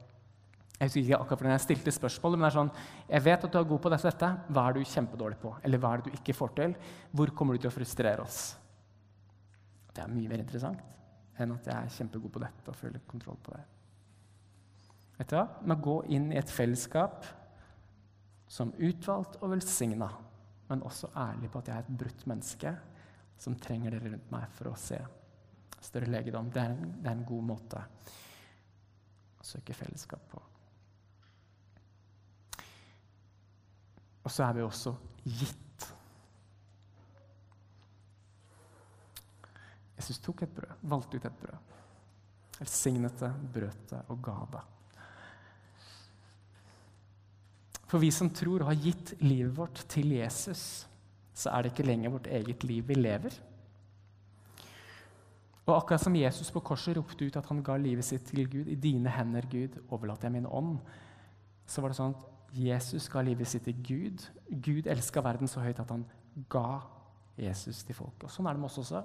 jeg 0.78 0.88
husker 0.88 1.02
ikke 1.02 1.18
akkurat 1.18 1.42
hvordan 1.42 1.56
jeg 1.56 1.66
stilte 1.66 1.92
spørsmålet, 1.92 2.38
men 2.38 2.46
det 2.46 2.52
er 2.52 2.58
sånn, 2.60 2.72
jeg 3.10 3.26
vet 3.26 3.46
at 3.48 3.54
du 3.54 3.58
er 3.60 3.70
god 3.72 3.82
på 3.84 3.92
dette, 3.92 4.12
dette. 4.12 4.30
Hva 4.54 4.68
er 4.68 4.78
du 4.78 4.92
kjempedårlig 4.92 5.40
på? 5.42 5.56
Eller 5.66 5.82
hva 5.82 5.94
er 5.94 6.04
det 6.04 6.12
du 6.12 6.20
ikke 6.20 6.36
får 6.38 6.54
til? 6.60 6.76
Hvor 7.12 7.34
kommer 7.34 7.58
du 7.58 7.64
til 7.64 7.72
å 7.72 7.76
frustrere 7.76 8.24
oss? 8.24 8.42
Det 9.92 10.04
er 10.04 10.14
mye 10.14 10.30
mer 10.30 10.44
interessant 10.44 10.98
enn 11.42 11.56
at 11.56 11.68
jeg 11.70 11.78
er 11.78 11.96
kjempegod 11.98 12.34
på 12.34 12.44
dette 12.44 12.72
og 12.72 12.78
føler 12.78 13.04
kontroll 13.10 13.40
på 13.44 13.54
det. 13.56 13.64
Vet 15.18 15.32
du 15.32 15.38
hva? 15.38 15.46
Med 15.66 15.78
å 15.78 15.86
gå 15.88 15.98
inn 16.14 16.32
i 16.34 16.40
et 16.40 16.52
fellesskap 16.54 17.26
som 18.48 18.74
utvalgt 18.78 19.40
og 19.42 19.52
velsigna, 19.56 20.10
men 20.70 20.84
også 20.86 21.10
ærlig 21.18 21.50
på 21.52 21.62
at 21.62 21.72
jeg 21.72 21.78
er 21.78 21.86
et 21.86 22.00
brutt 22.04 22.26
menneske 22.30 22.74
som 23.38 23.58
trenger 23.62 23.94
dere 23.94 24.14
rundt 24.14 24.32
meg 24.34 24.50
for 24.58 24.72
å 24.72 24.78
se 24.80 25.00
større 25.84 26.10
legedom. 26.10 26.50
Det 26.54 26.62
er 26.62 26.74
en, 26.74 26.94
det 27.02 27.12
er 27.12 27.18
en 27.18 27.28
god 27.28 27.48
måte 27.52 27.82
å 29.38 29.46
søke 29.46 29.76
fellesskap 29.78 30.30
på. 30.32 30.42
Og 34.28 34.34
så 34.34 34.44
er 34.44 34.58
vi 34.58 34.66
også 34.66 34.92
gitt. 35.24 35.67
Jesus 40.08 40.24
tok 40.24 40.46
et 40.46 40.52
brød, 40.56 40.76
valgte 40.88 41.18
ut 41.18 41.26
et 41.28 41.40
brød. 41.42 41.74
Velsignet 42.62 43.20
det, 43.20 43.32
brøt 43.54 43.90
det 43.90 43.98
og 44.08 44.22
ga 44.24 44.36
det. 44.54 44.62
For 47.88 48.00
vi 48.00 48.12
som 48.12 48.30
tror 48.32 48.64
og 48.64 48.70
har 48.72 48.80
gitt 48.80 49.14
livet 49.20 49.52
vårt 49.58 49.84
til 49.92 50.14
Jesus, 50.16 50.88
så 51.34 51.52
er 51.52 51.62
det 51.62 51.74
ikke 51.74 51.88
lenger 51.88 52.14
vårt 52.16 52.32
eget 52.32 52.64
liv 52.64 52.88
vi 52.88 52.96
lever. 52.96 53.36
Og 55.68 55.76
akkurat 55.76 56.02
som 56.02 56.16
Jesus 56.16 56.52
på 56.52 56.64
korset 56.64 56.96
ropte 56.96 57.28
ut 57.28 57.36
at 57.36 57.52
han 57.52 57.60
ga 57.64 57.76
livet 57.76 58.08
sitt 58.08 58.24
til 58.32 58.48
Gud, 58.48 58.72
i 58.72 58.80
dine 58.80 59.12
hender, 59.12 59.44
Gud, 59.52 59.76
overlater 59.90 60.30
jeg 60.30 60.38
min 60.40 60.48
ånd, 60.48 60.78
så 61.68 61.84
var 61.84 61.92
det 61.92 62.00
sånn 62.00 62.16
at 62.16 62.56
Jesus 62.56 63.10
ga 63.12 63.26
livet 63.28 63.52
sitt 63.52 63.68
til 63.68 63.76
Gud. 63.84 64.24
Gud 64.48 64.88
elska 64.88 65.20
verden 65.20 65.52
så 65.52 65.60
høyt 65.60 65.84
at 65.84 65.92
han 65.92 66.08
ga 66.48 66.80
Jesus 67.38 67.84
til 67.84 67.96
folk. 67.96 68.24
Og 68.24 68.32
Sånn 68.32 68.48
er 68.48 68.56
det 68.56 68.64
med 68.64 68.72
oss 68.72 68.80
også. 68.86 69.04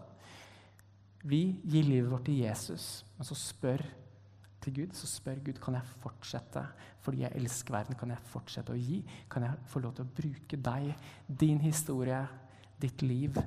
Vi 1.22 1.42
gir 1.62 1.86
livet 1.86 2.10
vårt 2.10 2.24
til 2.26 2.40
Jesus, 2.42 3.04
men 3.16 3.26
så 3.26 3.36
spør 3.38 3.84
til 4.62 4.74
Gud, 4.74 4.94
så 4.94 5.06
spør 5.06 5.42
Gud 5.44 5.58
kan 5.62 5.74
jeg 5.78 5.90
fortsette 6.02 6.62
fordi 7.02 7.24
jeg 7.24 7.34
elsker 7.38 7.74
verden. 7.74 7.98
Kan 7.98 8.12
jeg 8.14 8.30
fortsette 8.30 8.74
å 8.74 8.78
gi? 8.78 9.00
Kan 9.30 9.46
jeg 9.46 9.58
få 9.70 9.82
lov 9.82 9.94
til 9.96 10.06
å 10.06 10.14
bruke 10.18 10.58
deg, 10.58 10.92
din 11.26 11.58
historie, 11.62 12.20
ditt 12.82 13.02
liv, 13.02 13.38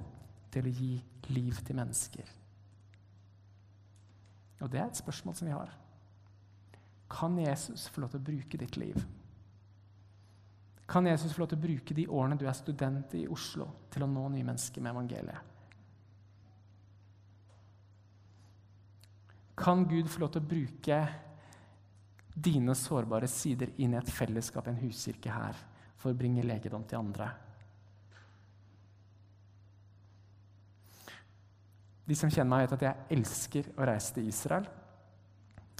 til 0.51 0.67
å 0.67 0.73
gi 0.75 0.91
liv 1.31 1.61
til 1.67 1.79
mennesker? 1.79 2.33
Og 4.63 4.71
det 4.71 4.79
er 4.79 4.87
et 4.87 4.99
spørsmål 4.99 5.35
som 5.35 5.47
vi 5.47 5.55
har. 5.55 5.71
Kan 7.11 7.39
Jesus 7.39 7.87
få 7.91 8.03
lov 8.03 8.11
til 8.11 8.23
å 8.23 8.27
bruke 8.31 8.59
ditt 8.59 8.79
liv? 8.79 8.99
Kan 10.87 11.07
Jesus 11.07 11.33
få 11.33 11.43
lov 11.43 11.51
til 11.51 11.59
å 11.59 11.65
bruke 11.65 11.97
de 11.97 12.07
årene 12.07 12.37
du 12.39 12.45
er 12.47 12.55
student 12.55 13.15
i 13.17 13.25
Oslo, 13.31 13.67
til 13.91 14.05
å 14.05 14.09
nå 14.09 14.29
nye 14.31 14.47
mennesker 14.47 14.83
med 14.83 14.93
evangeliet? 14.95 15.54
Kan 19.55 19.85
Gud 19.87 20.09
få 20.11 20.23
lov 20.23 20.33
til 20.33 20.43
å 20.43 20.49
bruke 20.49 20.99
dine 22.35 22.75
sårbare 22.75 23.27
sider 23.31 23.71
inn 23.79 23.95
i 23.95 23.99
et 23.99 24.11
fellesskap, 24.11 24.67
en 24.67 24.81
huskirke 24.81 25.31
her, 25.31 25.59
for 25.95 26.11
å 26.11 26.17
bringe 26.19 26.43
legedom 26.43 26.83
til 26.83 26.99
andre? 26.99 27.29
De 32.05 32.17
som 32.17 32.29
kjenner 32.29 32.51
meg, 32.51 32.65
vet 32.65 32.75
at 32.75 32.85
jeg 32.85 33.17
elsker 33.17 33.71
å 33.79 33.87
reise 33.87 34.13
til 34.13 34.27
Israel. 34.29 34.67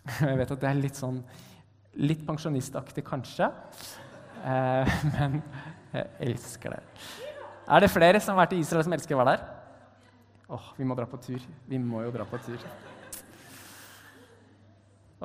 Jeg 0.21 0.38
vet 0.38 0.51
at 0.53 0.61
det 0.61 0.69
er 0.69 0.77
litt 0.77 0.97
sånn 0.97 1.19
litt 1.95 2.25
pensjonistaktig, 2.27 3.03
kanskje. 3.07 3.47
Eh, 4.45 4.97
men 5.15 5.39
jeg 5.93 6.09
elsker 6.27 6.75
det. 6.75 6.81
Er 7.65 7.81
det 7.81 7.89
flere 7.93 8.19
som 8.21 8.35
har 8.35 8.45
vært 8.45 8.57
i 8.57 8.61
Israel, 8.61 8.85
som 8.85 8.93
elsker 8.93 9.15
å 9.15 9.21
være 9.21 9.35
der? 9.35 9.45
Åh, 10.45 10.57
oh, 10.59 10.73
vi 10.77 10.85
må 10.85 10.97
dra 10.97 11.07
på 11.09 11.17
tur. 11.23 11.41
Vi 11.65 11.79
må 11.81 12.03
jo 12.05 12.11
dra 12.13 12.27
på 12.29 12.41
tur. 12.45 12.61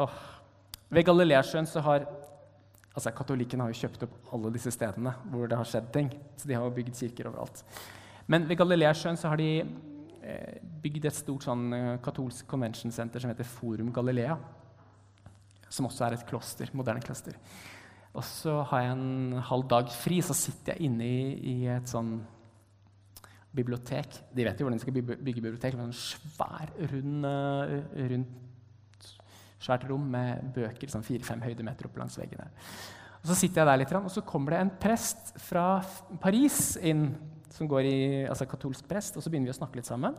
Oh. 0.00 0.20
Ved 0.90 1.04
Galileasjøen 1.06 1.68
så 1.68 1.82
har 1.84 2.06
altså 2.90 3.12
Katolikken 3.14 3.60
har 3.62 3.70
jo 3.70 3.78
kjøpt 3.84 4.06
opp 4.06 4.32
alle 4.34 4.52
disse 4.54 4.72
stedene 4.74 5.12
hvor 5.30 5.50
det 5.50 5.58
har 5.58 5.68
skjedd 5.68 5.90
ting. 5.94 6.08
Så 6.40 6.48
de 6.48 6.56
har 6.56 6.64
jo 6.66 6.74
bygd 6.74 6.96
kirker 6.96 7.30
overalt. 7.30 7.62
Men 8.30 8.46
ved 8.48 8.58
Galileasjøen 8.60 9.18
så 9.20 9.30
har 9.30 9.40
de 9.40 9.50
eh, 9.60 10.56
bygd 10.82 11.06
et 11.10 11.18
stort 11.18 11.46
sånn, 11.46 11.68
eh, 11.76 11.92
katolsk 12.02 12.48
convention 12.50 12.94
center 12.94 13.22
som 13.22 13.32
heter 13.32 13.48
Forum 13.48 13.92
Galilea. 13.94 14.38
Som 15.70 15.86
også 15.86 16.08
er 16.08 16.16
et 16.16 16.26
kloster, 16.26 16.72
moderne 16.74 17.04
kloster. 17.04 17.36
Og 18.10 18.24
så 18.26 18.56
har 18.72 18.82
jeg 18.82 18.96
en 18.96 19.40
halv 19.46 19.68
dag 19.70 19.90
fri, 19.94 20.18
så 20.24 20.34
sitter 20.34 20.74
jeg 20.74 20.88
inne 20.88 21.06
i, 21.06 21.24
i 21.52 21.56
et 21.70 21.90
sånn 21.90 22.16
bibliotek. 23.54 24.16
De 24.34 24.46
vet 24.46 24.58
jo 24.58 24.66
hvordan 24.66 24.80
de 24.80 24.82
skal 24.82 24.96
bygge, 24.96 25.42
bibliotek. 25.42 25.76
Med 25.78 25.92
En 25.92 25.94
svær, 25.94 26.72
rund, 26.90 27.26
uh, 27.26 27.76
rund 28.10 28.49
svært 29.61 29.85
rom 29.90 30.07
med 30.12 30.53
bøker 30.55 30.90
sånn 30.90 31.05
fire-fem 31.05 31.42
høydemeter 31.44 31.88
opp 31.88 32.01
langs 32.01 32.16
veggene. 32.18 32.49
Og 33.20 33.29
Så 33.29 33.37
sitter 33.37 33.61
jeg 33.61 33.68
der 33.68 33.81
litt, 33.83 33.92
og 33.92 34.11
så 34.11 34.25
kommer 34.25 34.55
det 34.55 34.61
en 34.64 34.73
prest 34.81 35.35
fra 35.44 35.83
Paris 36.23 36.79
inn, 36.81 37.11
som 37.53 37.68
går 37.68 37.85
i, 37.85 37.99
altså 38.31 38.49
katolsk 38.49 38.87
prest, 38.88 39.16
og 39.16 39.23
så 39.23 39.31
begynner 39.31 39.51
vi 39.51 39.57
å 39.57 39.61
snakke 39.61 39.77
litt 39.77 39.88
sammen. 39.88 40.16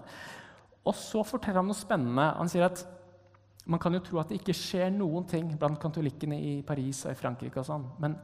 Og 0.85 0.97
så 0.97 1.23
forteller 1.25 1.61
han 1.61 1.69
noe 1.69 1.77
spennende. 1.77 2.27
Han 2.37 2.49
sier 2.51 2.67
at 2.67 2.83
man 3.69 3.79
kan 3.81 3.93
jo 3.93 4.01
tro 4.03 4.19
at 4.21 4.29
det 4.31 4.39
ikke 4.41 4.57
skjer 4.57 4.89
noen 4.93 5.25
ting 5.29 5.49
blant 5.57 5.79
katolikkene 5.81 6.37
i 6.37 6.53
Paris 6.65 7.03
og 7.05 7.13
i 7.13 7.19
Frankrike. 7.19 7.59
og 7.61 7.65
sånn, 7.65 7.85
Men 7.99 8.17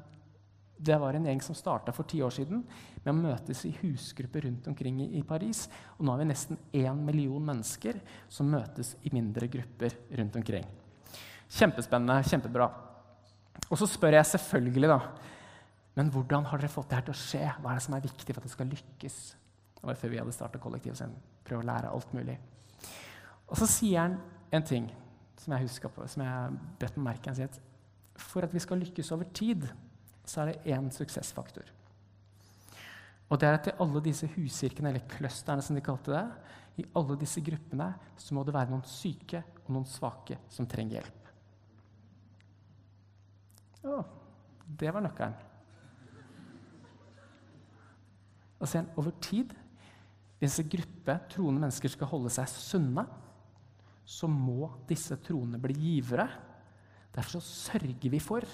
det 0.77 0.97
var 1.01 1.13
en 1.13 1.25
gjeng 1.25 1.41
som 1.41 1.55
starta 1.57 1.93
for 1.93 2.05
ti 2.09 2.21
år 2.21 2.33
siden 2.33 2.63
med 3.03 3.11
å 3.13 3.17
møtes 3.17 3.63
i 3.65 3.73
husgrupper 3.81 4.45
rundt 4.45 4.67
omkring 4.67 4.99
i, 5.01 5.23
Paris. 5.23 5.67
Og 5.97 6.05
nå 6.05 6.13
har 6.13 6.21
vi 6.21 6.29
nesten 6.29 6.57
én 6.73 7.05
million 7.05 7.43
mennesker 7.43 7.99
som 8.29 8.49
møtes 8.49 8.95
i 9.03 9.13
mindre 9.13 9.47
grupper 9.47 9.95
rundt 10.19 10.35
omkring. 10.35 10.65
Kjempespennende, 11.47 12.19
kjempebra. 12.27 12.67
Og 13.67 13.79
så 13.79 13.87
spør 13.89 14.17
jeg 14.17 14.31
selvfølgelig, 14.33 14.89
da 14.91 14.99
Men 15.97 16.11
hvordan 16.13 16.45
har 16.45 16.61
dere 16.61 16.69
fått 16.69 16.89
det 16.89 16.99
her 16.99 17.05
til 17.07 17.15
å 17.15 17.17
skje? 17.17 17.45
Hva 17.61 17.71
er 17.71 17.79
det 17.79 17.83
som 17.87 17.95
er 17.97 18.03
viktig 18.05 18.33
for 18.35 18.41
at 18.41 18.45
det 18.45 18.53
skal 18.53 18.67
lykkes? 18.69 19.15
Det 19.77 19.87
var 19.87 19.97
før 19.97 20.11
vi 20.11 20.19
hadde 20.21 20.35
starta 20.35 20.59
kollektiv, 20.61 20.93
så 20.93 21.07
jeg 21.07 21.41
prøver 21.47 21.63
å 21.63 21.69
lære 21.71 21.89
alt 21.89 22.13
mulig. 22.13 22.35
Og 23.47 23.57
så 23.57 23.65
sier 23.65 24.03
han 24.03 24.19
en 24.53 24.67
ting 24.67 24.91
som 25.41 25.55
jeg 25.55 25.65
husker 25.65 25.89
på, 25.93 26.05
som 26.05 26.21
jeg 26.21 26.59
bedt 26.77 26.99
meg 26.99 27.15
merke. 27.15 27.33
At 27.43 27.57
for 28.17 28.45
at 28.45 28.53
vi 28.53 28.61
skal 28.61 28.81
lykkes 28.81 29.11
over 29.15 29.29
tid, 29.33 29.65
så 30.27 30.43
er 30.43 30.51
det 30.51 30.75
én 30.75 30.89
suksessfaktor. 30.93 31.65
Og 33.27 33.39
det 33.39 33.47
er 33.47 33.57
at 33.57 33.69
i 33.71 33.77
alle 33.83 34.01
disse 34.03 34.29
huskirkene, 34.35 34.91
eller 34.91 35.09
clusterne 35.17 35.63
som 35.65 35.75
de 35.75 35.83
kalte 35.83 36.13
det, 36.13 36.25
i 36.77 36.85
alle 36.95 37.17
disse 37.19 37.41
gruppene 37.41 37.89
så 38.21 38.35
må 38.37 38.43
det 38.45 38.53
være 38.53 38.69
noen 38.69 38.85
syke 38.87 39.41
og 39.65 39.71
noen 39.73 39.87
svake 39.89 40.37
som 40.53 40.67
trenger 40.69 40.99
hjelp. 40.99 41.26
Å, 43.85 44.01
det 44.79 44.89
var 44.93 45.05
nøkkelen. 45.05 45.37
Og 48.57 48.69
sen 48.69 48.87
over 48.97 49.13
tid, 49.21 49.53
hvis 50.41 50.59
en 50.61 50.69
gruppe 50.69 51.17
troende 51.33 51.61
mennesker 51.61 51.93
skal 51.93 52.09
holde 52.09 52.31
seg 52.33 52.49
sunne, 52.49 53.05
så 54.07 54.29
må 54.31 54.69
disse 54.89 55.17
troende 55.21 55.59
bli 55.61 55.75
givere. 55.77 56.25
Derfor 57.13 57.43
sørger 57.43 58.13
vi 58.13 58.21
for 58.23 58.45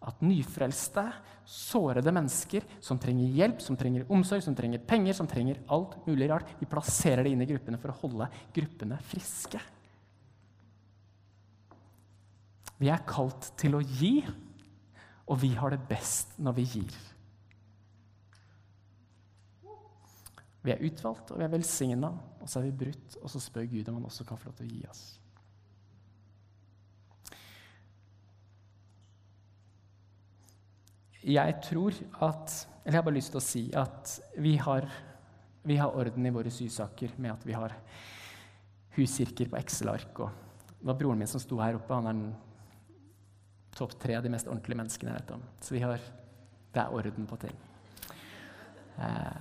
at 0.00 0.22
nyfrelste, 0.24 1.02
sårede 1.50 2.12
mennesker 2.14 2.64
som 2.80 2.98
trenger 3.00 3.34
hjelp, 3.36 3.60
som 3.60 3.76
trenger 3.76 4.06
omsorg, 4.12 4.42
som 4.44 4.54
trenger 4.56 4.80
penger, 4.86 5.16
som 5.16 5.28
trenger 5.28 5.60
alt 5.72 5.98
mulig 6.06 6.30
rart, 6.30 6.54
vi 6.60 6.68
plasserer 6.68 7.26
det 7.26 7.34
inn 7.34 7.44
i 7.44 7.48
gruppene 7.50 7.80
for 7.80 7.92
å 7.92 7.98
holde 8.04 8.30
gruppene 8.54 8.96
friske. 9.10 9.60
Vi 12.80 12.88
er 12.88 13.04
kalt 13.04 13.50
til 13.60 13.76
å 13.76 13.82
gi, 13.84 14.22
og 15.30 15.38
vi 15.38 15.52
har 15.54 15.70
det 15.70 15.84
best 15.86 16.34
når 16.42 16.56
vi 16.58 16.66
gir. 16.66 16.98
Vi 20.60 20.72
er 20.74 20.82
utvalgt, 20.84 21.30
og 21.30 21.38
vi 21.40 21.46
er 21.46 21.52
velsigna, 21.54 22.10
og 22.42 22.48
så 22.50 22.58
er 22.60 22.68
vi 22.68 22.78
brutt, 22.82 23.16
og 23.22 23.30
så 23.32 23.40
spør 23.40 23.68
Gud 23.70 23.88
om 23.88 24.00
han 24.00 24.08
også 24.10 24.26
kan 24.28 24.40
få 24.40 24.50
lov 24.50 24.58
til 24.58 24.66
å 24.66 24.74
gi 24.74 24.82
oss. 24.90 25.04
Jeg 31.20 31.56
tror 31.66 31.92
at 32.24 32.66
Eller 32.80 32.96
jeg 32.96 33.02
har 33.02 33.04
bare 33.04 33.14
lyst 33.18 33.30
til 33.34 33.38
å 33.38 33.44
si 33.44 33.62
at 33.76 34.12
vi 34.40 34.54
har, 34.56 34.86
vi 35.68 35.76
har 35.76 35.92
orden 35.92 36.26
i 36.26 36.32
våre 36.32 36.50
sysaker 36.50 37.12
med 37.20 37.34
at 37.34 37.42
vi 37.44 37.52
har 37.52 37.74
huskirker 38.96 39.50
på 39.52 39.58
Excel-ark. 39.60 40.22
Og 40.24 40.70
det 40.78 40.88
var 40.88 40.96
broren 40.96 41.20
min 41.20 41.28
som 41.28 41.42
sto 41.42 41.60
her 41.60 41.76
oppe. 41.76 41.92
Han 41.92 42.08
er 42.08 42.16
den 42.16 42.32
topp 43.80 43.96
tre 44.00 44.18
av 44.18 44.26
de 44.26 44.32
mest 44.32 44.48
ordentlige 44.50 44.80
menneskene 44.82 45.12
jeg 45.12 45.22
vet 45.22 45.32
om. 45.36 45.46
Så 45.64 45.74
vi 45.76 45.82
har, 45.84 46.04
det 46.74 46.82
er 46.82 46.94
orden 47.00 47.28
på 47.30 47.40
ting. 47.40 47.56
Eh, 49.00 49.40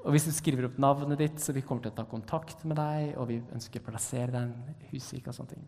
og 0.00 0.14
hvis 0.14 0.28
du 0.28 0.32
skriver 0.32 0.68
opp 0.68 0.78
navnet 0.80 1.20
ditt, 1.20 1.40
så 1.42 1.52
vi 1.56 1.64
kommer 1.66 1.84
til 1.84 1.92
å 1.92 1.98
ta 1.98 2.06
kontakt 2.08 2.62
med 2.68 2.78
deg, 2.80 3.14
og 3.20 3.28
vi 3.28 3.40
ønsker 3.52 3.82
å 3.82 3.90
plassere 3.90 4.32
deg 4.32 4.46
i 4.46 4.48
en 4.48 4.86
husvik 4.92 5.28
og 5.28 5.36
sånne 5.36 5.56
ting. 5.56 5.66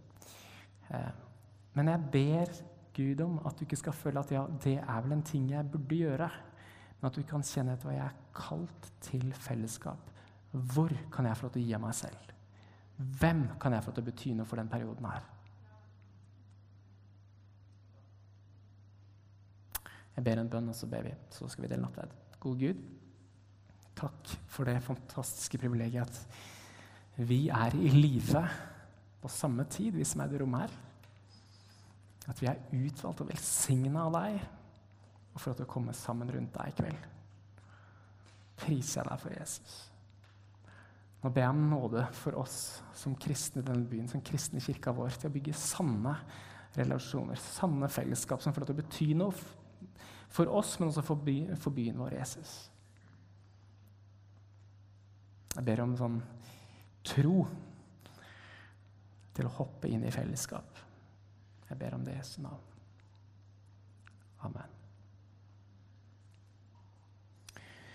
Eh, 0.92 1.10
men 1.76 1.90
jeg 1.92 2.12
ber 2.12 2.54
Gud 2.96 3.20
om. 3.24 3.38
At 3.48 3.58
du 3.58 3.66
ikke 3.66 3.80
skal 3.80 3.96
føle 3.96 4.20
at 4.20 4.32
ja, 4.34 4.46
det 4.64 4.78
er 4.80 5.04
vel 5.04 5.16
en 5.16 5.26
ting 5.26 5.48
jeg 5.52 5.68
burde 5.72 6.00
gjøre. 6.00 6.28
Men 7.00 7.08
at 7.08 7.18
du 7.18 7.22
kan 7.28 7.44
kjenne 7.46 7.76
at 7.78 7.86
jeg 7.88 8.00
er 8.04 8.18
kalt 8.36 8.90
til 9.04 9.32
fellesskap. 9.34 10.10
Hvor 10.52 10.92
kan 11.12 11.26
jeg 11.26 11.38
få 11.38 11.48
lov 11.48 11.54
til 11.54 11.64
å 11.64 11.66
gi 11.66 11.76
av 11.76 11.84
meg 11.86 11.96
selv? 11.96 12.34
Hvem 13.20 13.46
kan 13.60 13.74
jeg 13.74 13.84
få 13.84 13.90
lov 13.90 13.96
til 13.96 14.04
å 14.04 14.10
bety 14.10 14.34
noe 14.36 14.48
for 14.48 14.60
den 14.60 14.70
perioden 14.70 15.08
her? 15.08 15.24
Jeg 20.22 20.28
ber 20.28 20.38
en 20.38 20.50
bønn, 20.50 20.68
og 20.70 20.76
så 20.78 20.86
ber 20.86 21.02
vi. 21.02 21.12
Så 21.34 21.48
skal 21.50 21.64
vi 21.64 21.68
dele 21.72 21.82
nattverd. 21.82 22.12
Gode 22.38 22.60
Gud, 22.60 22.82
takk 23.98 24.28
for 24.46 24.68
det 24.70 24.76
fantastiske 24.86 25.58
privilegiet 25.58 26.06
at 26.06 27.24
vi 27.26 27.48
er 27.50 27.74
i 27.74 27.90
live 27.90 28.42
på 29.18 29.30
samme 29.34 29.64
tid, 29.66 29.90
vi 29.96 30.06
som 30.06 30.22
er 30.22 30.30
i 30.30 30.32
det 30.36 30.40
rommet 30.44 30.62
her. 30.62 30.76
At 32.30 32.38
vi 32.38 32.46
er 32.46 32.60
utvalgt 32.70 33.24
og 33.24 33.32
velsigna 33.32 34.04
av 34.04 34.14
deg, 34.14 34.44
og 35.32 35.42
for 35.42 35.50
at 35.56 35.62
du 35.64 35.66
kommer 35.72 35.96
sammen 35.98 36.30
rundt 36.30 36.54
deg 36.54 36.70
i 36.70 36.76
kveld. 36.78 37.08
Priser 38.62 39.00
jeg 39.00 39.08
deg 39.10 39.24
for 39.24 39.34
Jesus. 39.34 39.74
Nå 41.24 41.32
ber 41.34 41.48
jeg 41.48 41.56
om 41.56 41.64
nåde 41.72 42.04
for 42.20 42.38
oss 42.38 42.60
som 42.94 43.18
kristne 43.18 43.64
i 43.64 43.66
denne 43.66 43.90
byen, 43.90 44.06
som 44.10 44.22
kristne 44.22 44.62
i 44.62 44.66
kirka 44.68 44.94
vår, 44.94 45.18
til 45.18 45.32
å 45.32 45.34
bygge 45.34 45.58
sanne 45.58 46.14
relasjoner, 46.78 47.42
sanne 47.42 47.90
fellesskap 47.90 48.38
som 48.42 48.54
får 48.54 48.62
lov 48.62 48.70
til 48.70 48.78
å 48.78 48.82
bety 48.84 49.10
noe 49.18 49.58
for 50.32 50.48
oss, 50.48 50.78
men 50.80 50.88
også 50.88 51.04
for, 51.04 51.20
by, 51.20 51.36
for 51.60 51.74
byen 51.76 51.98
vår, 52.00 52.16
Jesus. 52.16 52.54
Jeg 55.52 55.64
ber 55.68 55.82
om 55.84 55.96
sånn 55.98 56.20
tro 57.04 57.42
til 59.36 59.48
å 59.48 59.56
hoppe 59.58 59.90
inn 59.92 60.04
i 60.08 60.12
fellesskap. 60.14 60.80
Jeg 61.68 61.80
ber 61.80 61.96
om 61.96 62.04
det 62.04 62.16
i 62.16 62.20
Jesu 62.20 62.38
navn. 62.44 62.70
Amen. 64.48 64.81